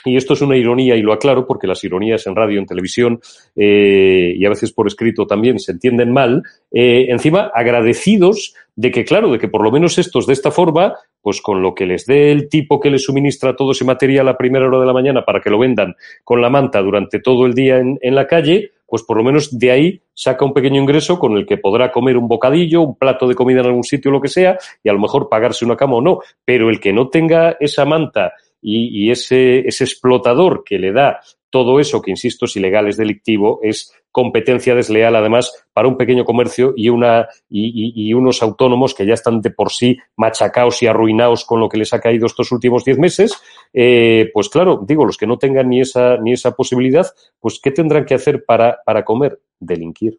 y 0.04 0.16
esto 0.16 0.34
es 0.34 0.42
una 0.42 0.56
ironía 0.56 0.96
y 0.96 1.02
lo 1.02 1.12
aclaro 1.12 1.46
porque 1.46 1.66
las 1.66 1.82
ironías 1.84 2.26
en 2.26 2.34
radio, 2.34 2.58
en 2.58 2.66
televisión 2.66 3.20
eh, 3.56 4.34
y 4.36 4.44
a 4.44 4.48
veces 4.48 4.72
por 4.72 4.86
escrito 4.86 5.26
también 5.26 5.58
se 5.58 5.72
entienden 5.72 6.12
mal, 6.12 6.42
eh, 6.72 7.06
encima 7.08 7.50
agradecidos 7.54 8.54
de 8.76 8.90
que, 8.90 9.04
claro, 9.04 9.30
de 9.30 9.38
que 9.38 9.48
por 9.48 9.62
lo 9.62 9.70
menos 9.70 9.96
estos 9.98 10.26
de 10.26 10.32
esta 10.32 10.50
forma, 10.50 10.94
pues 11.22 11.40
con 11.40 11.62
lo 11.62 11.74
que 11.74 11.86
les 11.86 12.04
dé 12.04 12.32
el 12.32 12.48
tipo 12.48 12.80
que 12.80 12.90
les 12.90 13.04
suministra 13.04 13.56
todo 13.56 13.70
ese 13.70 13.84
material 13.84 14.28
a 14.28 14.36
primera 14.36 14.66
hora 14.66 14.80
de 14.80 14.86
la 14.86 14.92
mañana 14.92 15.24
para 15.24 15.40
que 15.40 15.50
lo 15.50 15.58
vendan 15.58 15.94
con 16.24 16.40
la 16.40 16.50
manta 16.50 16.82
durante 16.82 17.20
todo 17.20 17.46
el 17.46 17.54
día 17.54 17.78
en, 17.78 17.98
en 18.02 18.14
la 18.14 18.26
calle, 18.26 18.72
pues 18.86 19.02
por 19.02 19.16
lo 19.16 19.24
menos 19.24 19.58
de 19.58 19.70
ahí 19.70 20.02
saca 20.12 20.44
un 20.44 20.52
pequeño 20.52 20.80
ingreso 20.80 21.18
con 21.18 21.36
el 21.36 21.46
que 21.46 21.56
podrá 21.56 21.90
comer 21.90 22.16
un 22.16 22.28
bocadillo, 22.28 22.82
un 22.82 22.96
plato 22.96 23.26
de 23.26 23.34
comida 23.34 23.60
en 23.60 23.66
algún 23.66 23.84
sitio, 23.84 24.10
lo 24.10 24.20
que 24.20 24.28
sea, 24.28 24.58
y 24.82 24.88
a 24.88 24.92
lo 24.92 25.00
mejor 25.00 25.28
pagarse 25.28 25.64
una 25.64 25.76
cama 25.76 25.96
o 25.96 26.00
no. 26.00 26.20
Pero 26.44 26.70
el 26.70 26.80
que 26.80 26.92
no 26.92 27.08
tenga 27.08 27.56
esa 27.60 27.84
manta 27.84 28.32
y, 28.60 29.10
ese, 29.10 29.60
ese 29.68 29.84
explotador 29.84 30.64
que 30.64 30.78
le 30.78 30.92
da 30.92 31.20
todo 31.54 31.78
eso, 31.78 32.02
que 32.02 32.10
insisto 32.10 32.46
es 32.46 32.56
ilegal, 32.56 32.88
es 32.88 32.96
delictivo, 32.96 33.60
es 33.62 33.92
competencia 34.10 34.74
desleal, 34.74 35.14
además, 35.14 35.52
para 35.72 35.86
un 35.86 35.96
pequeño 35.96 36.24
comercio 36.24 36.74
y, 36.76 36.88
una, 36.88 37.28
y, 37.48 38.12
unos 38.12 38.42
autónomos 38.42 38.92
que 38.92 39.06
ya 39.06 39.14
están 39.14 39.40
de 39.40 39.50
por 39.50 39.70
sí 39.70 39.96
machacados 40.16 40.82
y 40.82 40.88
arruinados 40.88 41.44
con 41.44 41.60
lo 41.60 41.68
que 41.68 41.78
les 41.78 41.94
ha 41.94 42.00
caído 42.00 42.26
estos 42.26 42.50
últimos 42.50 42.84
diez 42.84 42.98
meses, 42.98 43.40
eh, 43.72 44.30
pues 44.34 44.48
claro, 44.48 44.82
digo, 44.84 45.04
los 45.04 45.16
que 45.16 45.28
no 45.28 45.38
tengan 45.38 45.68
ni 45.68 45.80
esa, 45.80 46.16
ni 46.16 46.32
esa 46.32 46.56
posibilidad, 46.56 47.06
pues 47.38 47.60
¿qué 47.62 47.70
tendrán 47.70 48.04
que 48.04 48.14
hacer 48.14 48.44
para, 48.44 48.80
para 48.84 49.04
comer? 49.04 49.38
Delinquir 49.60 50.18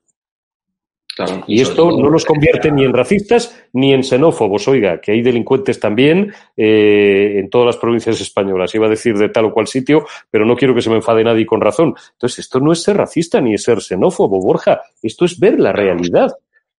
y 1.47 1.61
esto 1.61 1.91
no 1.91 2.09
nos 2.09 2.25
convierte 2.25 2.71
ni 2.71 2.83
en 2.83 2.93
racistas 2.93 3.65
ni 3.73 3.93
en 3.93 4.03
xenófobos. 4.03 4.67
Oiga, 4.67 4.99
que 4.99 5.11
hay 5.11 5.21
delincuentes 5.21 5.79
también 5.79 6.33
eh, 6.57 7.39
en 7.39 7.49
todas 7.49 7.67
las 7.67 7.77
provincias 7.77 8.19
españolas. 8.19 8.73
Iba 8.75 8.87
a 8.87 8.89
decir 8.89 9.17
de 9.17 9.29
tal 9.29 9.45
o 9.45 9.53
cual 9.53 9.67
sitio, 9.67 10.05
pero 10.29 10.45
no 10.45 10.55
quiero 10.55 10.75
que 10.75 10.81
se 10.81 10.89
me 10.89 10.97
enfade 10.97 11.23
nadie 11.23 11.45
con 11.45 11.61
razón. 11.61 11.95
Entonces, 12.13 12.39
esto 12.39 12.59
no 12.59 12.71
es 12.71 12.83
ser 12.83 12.97
racista 12.97 13.39
ni 13.39 13.53
es 13.53 13.63
ser 13.63 13.81
xenófobo, 13.81 14.41
Borja. 14.41 14.81
Esto 15.01 15.25
es 15.25 15.39
ver 15.39 15.59
la 15.59 15.71
realidad. 15.71 16.31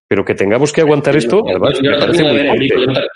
Pero 0.09 0.25
que 0.25 0.35
tengamos 0.35 0.72
que 0.72 0.83
aguantar 0.83 1.16
esto, 1.16 1.42
además, 1.49 1.81
me 1.83 1.99
parece 1.99 2.22
muy 2.22 3.09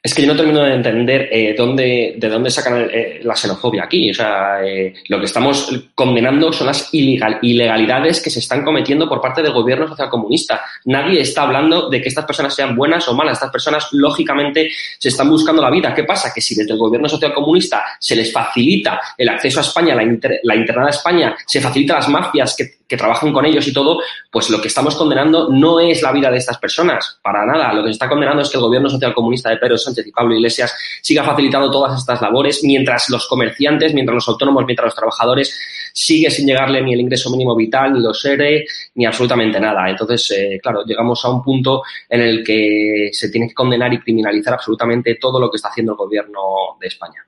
es 0.00 0.14
que 0.14 0.22
yo 0.22 0.28
no 0.28 0.36
termino 0.36 0.62
de 0.62 0.74
entender 0.74 1.28
eh, 1.32 1.54
dónde, 1.58 2.14
de 2.16 2.28
dónde 2.28 2.50
sacan 2.50 2.88
eh, 2.90 3.20
la 3.24 3.34
xenofobia 3.34 3.84
aquí. 3.84 4.10
O 4.10 4.14
sea, 4.14 4.64
eh, 4.64 4.94
lo 5.08 5.18
que 5.18 5.24
estamos 5.24 5.68
condenando 5.94 6.52
son 6.52 6.68
las 6.68 6.88
ilegalidades 6.92 8.22
que 8.22 8.30
se 8.30 8.38
están 8.38 8.64
cometiendo 8.64 9.08
por 9.08 9.20
parte 9.20 9.42
del 9.42 9.52
gobierno 9.52 9.88
socialcomunista. 9.88 10.62
Nadie 10.84 11.20
está 11.20 11.42
hablando 11.42 11.90
de 11.90 12.00
que 12.00 12.08
estas 12.08 12.24
personas 12.24 12.54
sean 12.54 12.76
buenas 12.76 13.08
o 13.08 13.14
malas. 13.14 13.38
Estas 13.38 13.50
personas, 13.50 13.88
lógicamente, 13.90 14.70
se 14.98 15.08
están 15.08 15.28
buscando 15.28 15.60
la 15.60 15.70
vida. 15.70 15.92
¿Qué 15.92 16.04
pasa? 16.04 16.32
Que 16.32 16.40
si 16.40 16.54
desde 16.54 16.72
el 16.72 16.78
gobierno 16.78 17.08
socialcomunista 17.08 17.84
se 17.98 18.14
les 18.14 18.32
facilita 18.32 19.00
el 19.16 19.28
acceso 19.28 19.58
a 19.58 19.62
España, 19.62 19.96
la, 19.96 20.04
la 20.44 20.56
internada 20.56 20.86
a 20.86 20.90
España, 20.90 21.36
se 21.44 21.60
facilita 21.60 21.94
las 21.94 22.08
mafias 22.08 22.54
que, 22.56 22.77
que 22.88 22.96
trabajan 22.96 23.32
con 23.32 23.44
ellos 23.44 23.68
y 23.68 23.72
todo, 23.72 24.00
pues 24.30 24.48
lo 24.48 24.60
que 24.60 24.68
estamos 24.68 24.96
condenando 24.96 25.48
no 25.50 25.78
es 25.78 26.00
la 26.02 26.10
vida 26.10 26.30
de 26.30 26.38
estas 26.38 26.58
personas, 26.58 27.18
para 27.22 27.44
nada. 27.44 27.72
Lo 27.74 27.82
que 27.82 27.88
se 27.88 27.92
está 27.92 28.08
condenando 28.08 28.42
es 28.42 28.48
que 28.48 28.56
el 28.56 28.62
gobierno 28.62 28.88
socialcomunista 28.88 29.50
de 29.50 29.58
Pedro 29.58 29.76
Sánchez 29.76 30.06
y 30.06 30.10
Pablo 30.10 30.34
Iglesias 30.34 30.74
siga 31.02 31.22
facilitando 31.22 31.70
todas 31.70 31.98
estas 31.98 32.22
labores, 32.22 32.64
mientras 32.64 33.10
los 33.10 33.28
comerciantes, 33.28 33.92
mientras 33.92 34.14
los 34.14 34.28
autónomos, 34.28 34.64
mientras 34.64 34.86
los 34.86 34.94
trabajadores 34.94 35.54
sigue 35.92 36.30
sin 36.30 36.46
llegarle 36.46 36.80
ni 36.80 36.94
el 36.94 37.00
ingreso 37.00 37.30
mínimo 37.30 37.54
vital, 37.54 37.92
ni 37.92 38.00
los 38.00 38.24
ERE, 38.24 38.64
ni 38.94 39.04
absolutamente 39.04 39.60
nada. 39.60 39.90
Entonces, 39.90 40.30
eh, 40.30 40.60
claro, 40.62 40.84
llegamos 40.84 41.22
a 41.24 41.30
un 41.30 41.42
punto 41.42 41.82
en 42.08 42.22
el 42.22 42.42
que 42.42 43.10
se 43.12 43.28
tiene 43.30 43.48
que 43.48 43.54
condenar 43.54 43.92
y 43.92 44.00
criminalizar 44.00 44.54
absolutamente 44.54 45.16
todo 45.16 45.38
lo 45.38 45.50
que 45.50 45.56
está 45.56 45.68
haciendo 45.68 45.92
el 45.92 45.98
gobierno 45.98 46.40
de 46.80 46.86
España. 46.86 47.27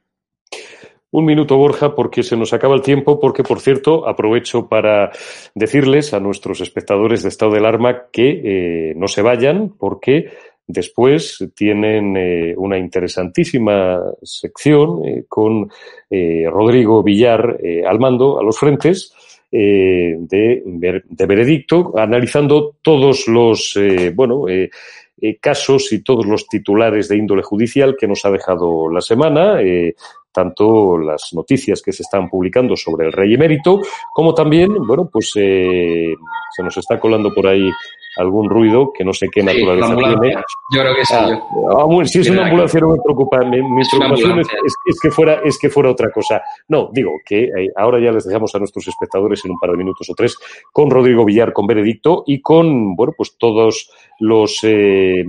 Un 1.13 1.25
minuto, 1.25 1.57
Borja, 1.57 1.97
porque 1.97 2.23
se 2.23 2.37
nos 2.37 2.53
acaba 2.53 2.77
el 2.77 2.83
tiempo, 2.83 3.19
porque, 3.19 3.43
por 3.43 3.59
cierto, 3.59 4.07
aprovecho 4.09 4.69
para 4.69 5.11
decirles 5.57 6.15
a 6.15 6.21
nuestros 6.21 6.61
espectadores 6.61 7.25
de 7.25 7.31
Estado 7.31 7.53
del 7.53 7.67
Arma 7.67 8.03
que 8.13 8.91
eh, 8.91 8.95
no 8.97 9.09
se 9.09 9.23
vayan, 9.23 9.75
porque 9.79 10.29
Después 10.73 11.45
tienen 11.57 12.17
eh, 12.17 12.55
una 12.57 12.79
interesantísima 12.79 14.01
sección 14.23 15.05
eh, 15.05 15.25
con 15.27 15.69
Rodrigo 16.09 17.03
Villar 17.03 17.59
al 17.85 17.99
mando, 17.99 18.39
a 18.39 18.45
los 18.45 18.57
frentes, 18.57 19.13
de, 19.51 20.63
de, 20.65 21.27
veredicto, 21.27 21.93
analizando 21.97 22.77
todos 22.83 23.27
los 23.27 23.77
bueno, 24.15 24.45
casos 25.41 25.93
y 25.93 26.03
todos 26.03 26.27
los 26.27 26.47
titulares 26.47 27.09
de 27.09 27.17
índole 27.17 27.43
judicial 27.43 27.97
que 27.99 28.07
nos 28.07 28.25
ha 28.25 28.31
dejado 28.31 28.91
la 28.91 29.01
semana, 29.01 29.59
tanto 30.33 30.99
las 30.99 31.31
noticias 31.33 31.83
que 31.83 31.93
se 31.93 32.03
están 32.03 32.29
publicando 32.29 32.77
sobre 32.77 33.07
el 33.07 33.13
rey 33.13 33.35
emérito, 33.35 33.81
como 34.15 34.35
también, 34.35 34.75
bueno, 34.87 35.09
pues 35.13 35.31
se 35.33 36.17
nos 36.63 36.77
está 36.77 36.99
colando 36.99 37.33
por 37.35 37.47
ahí 37.47 37.69
algún 38.21 38.49
ruido 38.49 38.93
que 38.93 39.05
no 39.05 39.13
sé 39.13 39.29
qué 39.33 39.43
naturaleza 39.43 39.97
tiene. 39.97 40.35
Yo 40.73 40.81
creo 40.81 40.95
que 40.95 41.01
es 41.01 41.11
ah, 41.13 41.41
ah 41.77 42.05
si 42.05 42.21
es 42.21 42.31
una 42.31 42.45
ambulancia 42.45 42.81
no 42.81 42.89
me 42.89 42.99
preocupa. 43.03 43.39
Mi, 43.45 43.61
preocupación 43.91 44.41
es, 44.41 45.01
que 45.01 45.11
fuera, 45.11 45.41
es 45.45 45.59
que 45.59 45.71
fuera 45.71 45.91
otra 45.91 46.11
cosa. 46.11 46.43
No, 46.69 46.91
digo 46.93 47.13
que 47.25 47.45
eh, 47.45 47.69
ahora 47.77 47.99
ya 48.01 48.13
les 48.13 48.25
dejamos 48.25 48.55
a 48.55 48.59
nuestros 48.59 48.87
espectadores 48.89 49.45
en 49.45 49.53
un 49.53 49.59
par 49.59 49.71
de 49.71 49.79
minutos 49.79 50.09
o 50.11 50.15
tres 50.15 50.37
con 50.73 50.91
Rodrigo 50.91 51.25
Villar, 51.25 51.53
con 51.53 51.67
Benedicto 51.67 52.25
y 52.27 52.41
con, 52.41 52.95
bueno, 52.95 53.15
pues 53.17 53.37
todos 53.39 53.91
los 54.19 54.59
eh, 54.63 55.25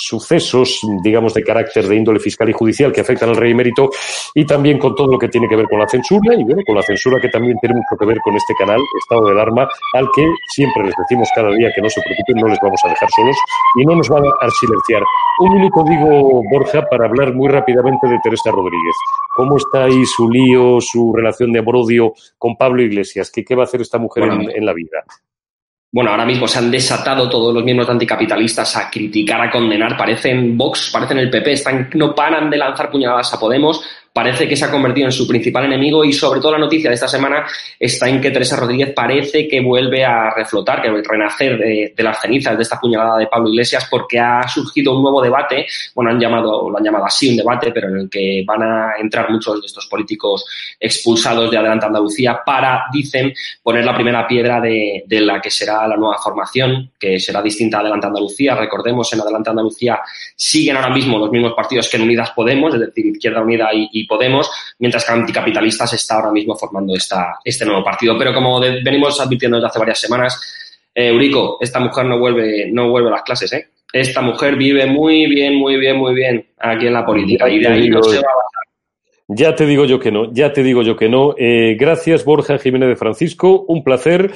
sucesos, 0.00 0.80
digamos, 1.02 1.34
de 1.34 1.42
carácter 1.42 1.86
de 1.88 1.96
índole 1.96 2.20
fiscal 2.20 2.48
y 2.48 2.52
judicial 2.52 2.92
que 2.92 3.00
afectan 3.00 3.30
al 3.30 3.36
rey 3.36 3.50
emérito 3.50 3.90
y 4.32 4.44
también 4.44 4.78
con 4.78 4.94
todo 4.94 5.08
lo 5.08 5.18
que 5.18 5.28
tiene 5.28 5.48
que 5.48 5.56
ver 5.56 5.66
con 5.66 5.78
la 5.78 5.88
censura 5.88 6.34
y, 6.34 6.44
bueno, 6.44 6.62
con 6.64 6.76
la 6.76 6.82
censura 6.82 7.20
que 7.20 7.28
también 7.28 7.58
tiene 7.58 7.74
mucho 7.74 7.96
que 7.98 8.06
ver 8.06 8.18
con 8.22 8.36
este 8.36 8.54
canal, 8.54 8.80
Estado 9.02 9.26
del 9.26 9.38
Alarma, 9.38 9.68
al 9.94 10.08
que 10.14 10.24
siempre 10.54 10.84
les 10.84 10.94
decimos 10.96 11.28
cada 11.34 11.50
día 11.50 11.72
que 11.74 11.82
no 11.82 11.90
se 11.90 12.00
preocupen, 12.00 12.36
no 12.36 12.48
les 12.48 12.58
vamos 12.62 12.80
a 12.84 12.88
dejar 12.88 13.08
solos 13.10 13.36
y 13.76 13.84
no 13.84 13.96
nos 13.96 14.08
van 14.08 14.24
a 14.24 14.50
silenciar. 14.50 15.02
Un 15.40 15.54
minuto, 15.54 15.84
digo, 15.84 16.42
Borja, 16.50 16.86
para 16.88 17.06
hablar 17.06 17.34
muy 17.34 17.48
rápidamente 17.48 18.06
de 18.08 18.18
Teresa 18.22 18.50
Rodríguez. 18.50 18.94
¿Cómo 19.34 19.56
está 19.56 19.84
ahí 19.84 20.04
su 20.06 20.28
lío, 20.28 20.80
su 20.80 21.12
relación 21.14 21.52
de 21.52 21.60
amor-odio 21.60 22.12
con 22.36 22.56
Pablo 22.56 22.82
Iglesias? 22.82 23.30
¿Qué, 23.30 23.44
¿Qué 23.44 23.54
va 23.54 23.62
a 23.62 23.66
hacer 23.66 23.80
esta 23.80 23.98
mujer 23.98 24.24
en, 24.24 24.50
en 24.50 24.66
la 24.66 24.72
vida? 24.72 25.04
Bueno, 25.90 26.10
ahora 26.10 26.26
mismo 26.26 26.46
se 26.46 26.58
han 26.58 26.70
desatado 26.70 27.28
todos 27.30 27.54
los 27.54 27.64
miembros 27.64 27.88
anticapitalistas 27.88 28.76
a 28.76 28.90
criticar, 28.90 29.40
a 29.40 29.50
condenar, 29.50 29.96
parecen 29.96 30.56
Vox, 30.56 30.90
parecen 30.92 31.18
el 31.18 31.30
PP, 31.30 31.52
están, 31.52 31.90
no 31.94 32.14
paran 32.14 32.50
de 32.50 32.58
lanzar 32.58 32.90
puñaladas 32.90 33.32
a 33.32 33.40
Podemos, 33.40 33.82
parece 34.18 34.48
que 34.48 34.56
se 34.56 34.64
ha 34.64 34.70
convertido 34.72 35.06
en 35.06 35.12
su 35.12 35.28
principal 35.28 35.66
enemigo 35.66 36.04
y 36.04 36.12
sobre 36.12 36.40
todo 36.40 36.50
la 36.50 36.58
noticia 36.58 36.90
de 36.90 36.94
esta 36.94 37.06
semana 37.06 37.46
está 37.78 38.08
en 38.08 38.20
que 38.20 38.32
Teresa 38.32 38.56
Rodríguez 38.56 38.92
parece 38.92 39.46
que 39.46 39.60
vuelve 39.60 40.04
a 40.04 40.30
reflotar, 40.34 40.82
que 40.82 40.90
renacer 40.90 41.56
de, 41.56 41.94
las 41.98 42.20
cenizas 42.20 42.56
de 42.56 42.64
esta 42.64 42.80
puñalada 42.80 43.16
de 43.16 43.28
Pablo 43.28 43.48
Iglesias 43.48 43.86
porque 43.88 44.18
ha 44.18 44.42
surgido 44.48 44.96
un 44.96 45.02
nuevo 45.02 45.22
debate, 45.22 45.66
bueno, 45.94 46.10
han 46.10 46.18
llamado, 46.18 46.68
lo 46.68 46.76
han 46.76 46.82
llamado 46.82 47.04
así 47.04 47.30
un 47.30 47.36
debate, 47.36 47.70
pero 47.70 47.90
en 47.90 47.96
el 47.96 48.10
que 48.10 48.42
van 48.44 48.60
a 48.60 48.94
entrar 48.98 49.30
muchos 49.30 49.60
de 49.60 49.66
estos 49.68 49.86
políticos 49.86 50.44
expulsados 50.80 51.48
de 51.48 51.56
Adelante 51.56 51.86
Andalucía 51.86 52.40
para, 52.44 52.86
dicen, 52.92 53.32
poner 53.62 53.84
la 53.84 53.94
primera 53.94 54.26
piedra 54.26 54.60
de, 54.60 55.04
de 55.06 55.20
la 55.20 55.40
que 55.40 55.52
será 55.52 55.86
la 55.86 55.96
nueva 55.96 56.18
formación, 56.18 56.90
que 56.98 57.20
será 57.20 57.40
distinta 57.40 57.76
a 57.76 57.80
Adelante 57.82 58.08
Andalucía. 58.08 58.56
Recordemos, 58.56 59.12
en 59.12 59.20
Adelante 59.20 59.50
Andalucía 59.50 60.00
siguen 60.34 60.74
ahora 60.74 60.90
mismo 60.90 61.20
los 61.20 61.30
mismos 61.30 61.52
partidos 61.54 61.88
que 61.88 61.98
en 61.98 62.02
Unidas 62.02 62.32
Podemos, 62.32 62.74
es 62.74 62.80
decir, 62.80 63.06
Izquierda 63.06 63.42
Unida 63.42 63.68
y 63.72 64.07
Podemos, 64.08 64.50
mientras 64.78 65.04
que 65.04 65.12
Anticapitalistas 65.12 65.92
está 65.92 66.16
ahora 66.16 66.32
mismo 66.32 66.56
formando 66.56 66.94
esta, 66.94 67.38
este 67.44 67.64
nuevo 67.64 67.84
partido. 67.84 68.16
Pero 68.18 68.32
como 68.32 68.60
venimos 68.60 69.20
advirtiendo 69.20 69.58
desde 69.58 69.68
hace 69.68 69.78
varias 69.78 70.00
semanas, 70.00 70.90
eh, 70.94 71.08
Eurico, 71.08 71.58
esta 71.60 71.78
mujer 71.78 72.06
no 72.06 72.18
vuelve, 72.18 72.70
no 72.72 72.90
vuelve 72.90 73.08
a 73.08 73.12
las 73.12 73.22
clases, 73.22 73.52
¿eh? 73.52 73.68
Esta 73.92 74.20
mujer 74.20 74.56
vive 74.56 74.86
muy 74.86 75.26
bien, 75.26 75.54
muy 75.54 75.76
bien, 75.76 75.96
muy 75.96 76.14
bien 76.14 76.46
aquí 76.58 76.86
en 76.86 76.92
la 76.92 77.06
política 77.06 77.48
y 77.48 77.58
de 77.58 77.68
ahí 77.68 77.88
no 77.88 78.02
se 78.02 78.16
va 78.16 78.22
a. 78.22 78.48
Ya 79.30 79.54
te 79.54 79.66
digo 79.66 79.84
yo 79.84 80.00
que 80.00 80.10
no, 80.10 80.32
ya 80.32 80.54
te 80.54 80.62
digo 80.62 80.82
yo 80.82 80.96
que 80.96 81.10
no. 81.10 81.34
Eh, 81.36 81.76
gracias, 81.78 82.24
Borja 82.24 82.56
Jiménez 82.56 82.88
de 82.88 82.96
Francisco. 82.96 83.66
Un 83.68 83.84
placer. 83.84 84.32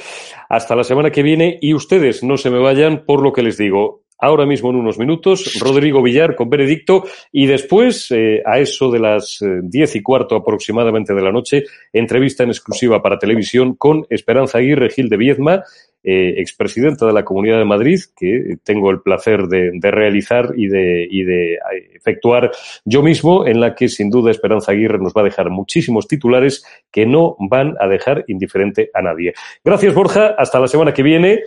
Hasta 0.49 0.75
la 0.75 0.83
semana 0.83 1.09
que 1.09 1.23
viene. 1.23 1.57
Y 1.61 1.73
ustedes 1.73 2.23
no 2.23 2.37
se 2.37 2.51
me 2.51 2.59
vayan 2.59 3.03
por 3.03 3.23
lo 3.23 3.33
que 3.33 3.41
les 3.41 3.57
digo 3.57 4.02
ahora 4.23 4.45
mismo 4.45 4.69
en 4.69 4.77
unos 4.77 4.97
minutos, 4.97 5.59
Rodrigo 5.59 6.01
Villar 6.01 6.35
con 6.35 6.49
Benedicto 6.49 7.03
y 7.31 7.45
después, 7.45 8.09
eh, 8.11 8.41
a 8.45 8.57
eso 8.57 8.89
de 8.89 8.99
las 8.99 9.41
eh, 9.41 9.59
diez 9.63 9.95
y 9.97 10.01
cuarto 10.01 10.37
aproximadamente 10.37 11.13
de 11.13 11.21
la 11.21 11.31
noche, 11.31 11.65
entrevista 11.91 12.43
en 12.43 12.49
exclusiva 12.49 13.01
para 13.01 13.19
televisión 13.19 13.75
con 13.75 14.05
Esperanza 14.09 14.59
Aguirre 14.59 14.89
Gil 14.89 15.09
de 15.09 15.17
Viezma, 15.17 15.63
eh, 16.05 16.35
expresidenta 16.37 17.05
de 17.05 17.13
la 17.13 17.25
Comunidad 17.25 17.59
de 17.59 17.65
Madrid, 17.65 17.99
que 18.15 18.57
tengo 18.63 18.91
el 18.91 19.01
placer 19.01 19.47
de, 19.47 19.71
de 19.73 19.91
realizar 19.91 20.53
y 20.55 20.67
de, 20.67 21.05
y 21.09 21.23
de 21.23 21.57
efectuar 21.93 22.51
yo 22.85 23.03
mismo, 23.03 23.45
en 23.45 23.59
la 23.59 23.75
que 23.75 23.89
sin 23.89 24.09
duda 24.09 24.31
Esperanza 24.31 24.71
Aguirre 24.71 24.99
nos 24.99 25.13
va 25.13 25.21
a 25.21 25.25
dejar 25.25 25.49
muchísimos 25.49 26.07
titulares 26.07 26.65
que 26.91 27.05
no 27.05 27.35
van 27.39 27.75
a 27.79 27.87
dejar 27.87 28.23
indiferente 28.27 28.89
a 28.93 29.01
nadie. 29.01 29.33
Gracias, 29.63 29.93
Borja. 29.93 30.35
Hasta 30.37 30.59
la 30.59 30.67
semana 30.67 30.93
que 30.93 31.03
viene. 31.03 31.41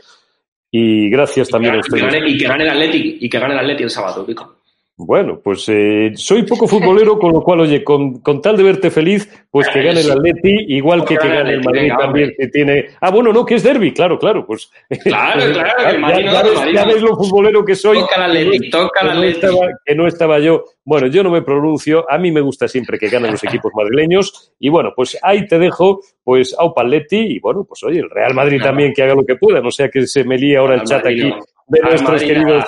Y 0.79 1.09
gracias 1.09 1.49
también 1.49 1.77
a 1.77 1.79
ustedes. 1.79 2.05
Y 2.27 2.37
que 2.37 2.47
gane 2.47 2.65
el 2.65 2.71
Atleti, 2.71 3.17
y 3.19 3.31
que 3.31 3.39
gane 3.39 3.55
el 3.55 3.61
Atleti 3.61 3.83
el 3.85 3.91
sábado, 3.91 4.27
Pico. 4.27 4.57
Bueno, 4.99 5.41
pues 5.45 5.69
eh, 5.69 6.13
soy 6.15 6.45
poco 6.45 6.67
futbolero, 6.67 7.19
con 7.19 7.31
lo 7.31 7.43
cual, 7.43 7.61
oye, 7.61 7.85
con, 7.85 8.21
con 8.21 8.41
tal 8.41 8.57
de 8.57 8.63
verte 8.63 8.91
feliz, 8.91 9.29
pues 9.51 9.69
que 9.69 9.83
gane 9.83 10.01
el 10.01 10.11
Atleti, 10.11 10.75
igual 10.75 11.05
que 11.05 11.19
que 11.19 11.29
gane 11.29 11.53
el 11.53 11.63
Madrid 11.63 11.93
también, 11.99 12.33
que 12.39 12.49
tiene... 12.49 12.87
Ah, 13.03 13.11
bueno, 13.11 13.31
no, 13.31 13.45
que 13.45 13.57
es 13.57 13.63
derby, 13.63 13.93
claro, 13.93 14.19
claro, 14.19 14.47
pues... 14.47 14.71
Claro, 15.03 15.43
claro, 15.53 15.91
el 15.91 15.99
Madrid 16.01 16.27
ya, 16.73 16.87
ves, 16.87 17.03
lo 17.03 17.15
futbolero 17.15 17.63
que 17.63 17.75
soy. 17.75 17.99
Toca 17.99 18.15
el 18.15 18.23
Atleti, 18.23 18.71
toca 18.71 19.01
el 19.03 19.09
Atleti. 19.11 19.47
Que 19.85 19.95
no 19.95 20.07
estaba 20.07 20.39
yo. 20.39 20.65
Bueno, 20.83 21.09
yo 21.09 21.23
no 21.23 21.31
me 21.31 21.43
pronuncio, 21.43 22.11
a 22.11 22.17
mí 22.17 22.33
me 22.33 22.41
gusta 22.41 22.67
siempre 22.67 22.99
que 22.99 23.11
ganen 23.11 23.33
los 23.33 23.45
equipos 23.45 23.73
madrileños, 23.75 24.55
y 24.59 24.71
bueno, 24.71 24.95
pues 24.97 25.19
ahí 25.23 25.47
te 25.47 25.59
dejo, 25.59 26.01
pues, 26.25 26.57
a 26.59 26.73
Paletti, 26.73 27.35
y 27.37 27.39
bueno, 27.39 27.65
pues 27.69 27.83
oye, 27.83 27.99
el 27.99 28.09
Real 28.09 28.33
Madrid 28.33 28.63
también 28.63 28.95
que 28.95 29.03
haga 29.03 29.15
lo 29.15 29.27
que 29.27 29.37
pueda, 29.37 29.61
no 29.61 29.71
sea 29.71 29.91
que 29.91 30.07
se 30.07 30.25
me 30.25 30.39
líe 30.39 30.57
ahora 30.57 30.77
el 30.77 30.85
chat 30.85 31.05
aquí 31.05 31.31
de 31.69 31.81
nuestros 31.81 32.23
queridos 32.23 32.65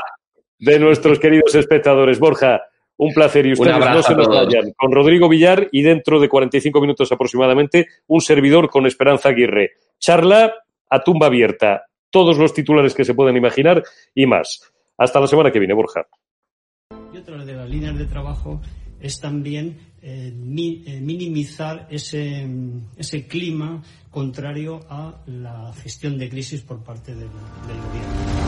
de 0.58 0.78
nuestros 0.78 1.18
queridos 1.18 1.54
espectadores. 1.54 2.18
Borja, 2.18 2.62
un 2.96 3.12
placer 3.14 3.46
y 3.46 3.52
ustedes 3.52 3.78
no 3.78 4.02
se 4.02 4.14
nos 4.14 4.28
vayan. 4.28 4.72
Con 4.76 4.92
Rodrigo 4.92 5.28
Villar 5.28 5.68
y 5.72 5.82
dentro 5.82 6.20
de 6.20 6.28
45 6.28 6.80
minutos 6.80 7.10
aproximadamente, 7.12 7.86
un 8.06 8.20
servidor 8.20 8.68
con 8.68 8.86
Esperanza 8.86 9.30
Aguirre. 9.30 9.72
Charla 9.98 10.52
a 10.90 11.02
tumba 11.02 11.26
abierta. 11.26 11.84
Todos 12.10 12.38
los 12.38 12.52
titulares 12.54 12.94
que 12.94 13.04
se 13.04 13.14
pueden 13.14 13.36
imaginar 13.36 13.82
y 14.14 14.26
más. 14.26 14.72
Hasta 14.96 15.20
la 15.20 15.26
semana 15.26 15.52
que 15.52 15.58
viene, 15.58 15.74
Borja. 15.74 16.06
Y 17.12 17.18
otra 17.18 17.44
de 17.44 17.52
las 17.52 17.68
líneas 17.68 17.96
de 17.96 18.06
trabajo 18.06 18.60
es 19.00 19.20
también 19.20 19.78
eh, 20.02 20.32
eh, 20.32 21.00
minimizar 21.00 21.86
ese, 21.90 22.46
ese 22.96 23.26
clima 23.26 23.82
contrario 24.10 24.80
a 24.88 25.22
la 25.26 25.72
gestión 25.74 26.18
de 26.18 26.28
crisis 26.28 26.62
por 26.62 26.82
parte 26.82 27.12
del, 27.12 27.28
del 27.28 27.80
gobierno. 27.86 28.47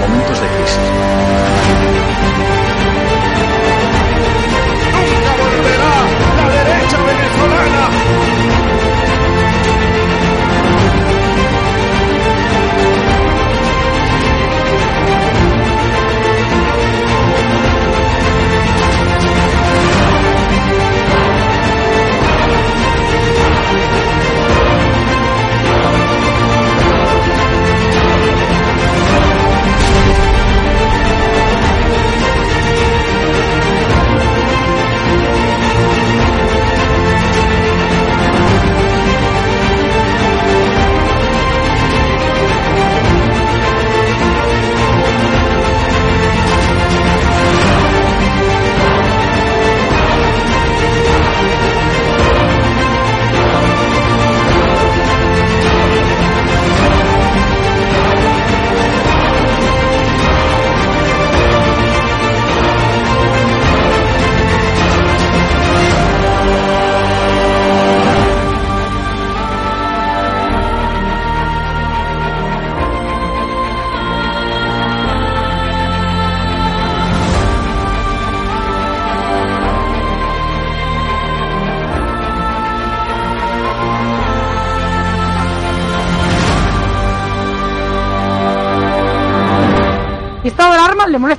momentos 0.00 0.40
de 0.40 0.48
crisis. 0.48 1.31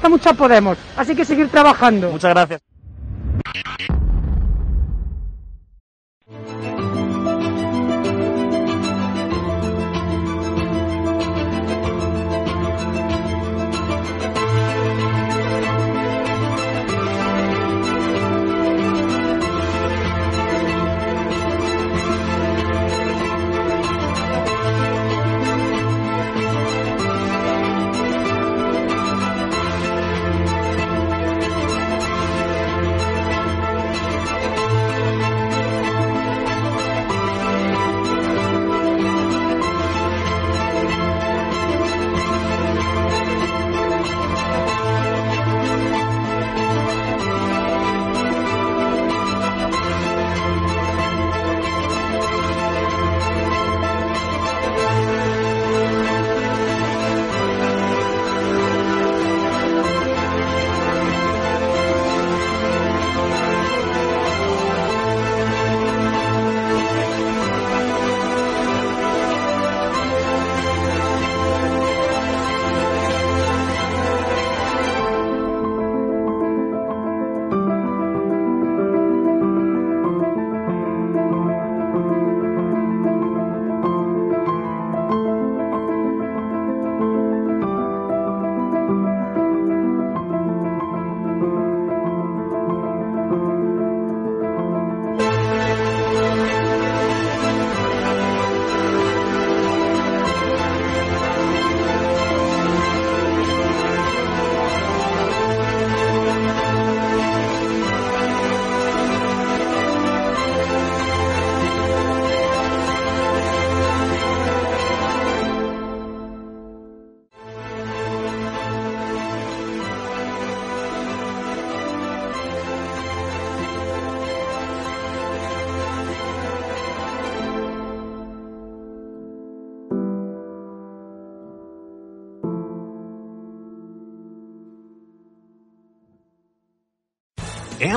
Molesta 0.03 0.09
mucho 0.09 0.29
a 0.29 0.33
Podemos. 0.33 0.77
Así 0.97 1.15
que 1.15 1.25
seguir 1.25 1.49
trabajando. 1.49 2.11
Muchas 2.11 2.31
gracias. 2.31 2.72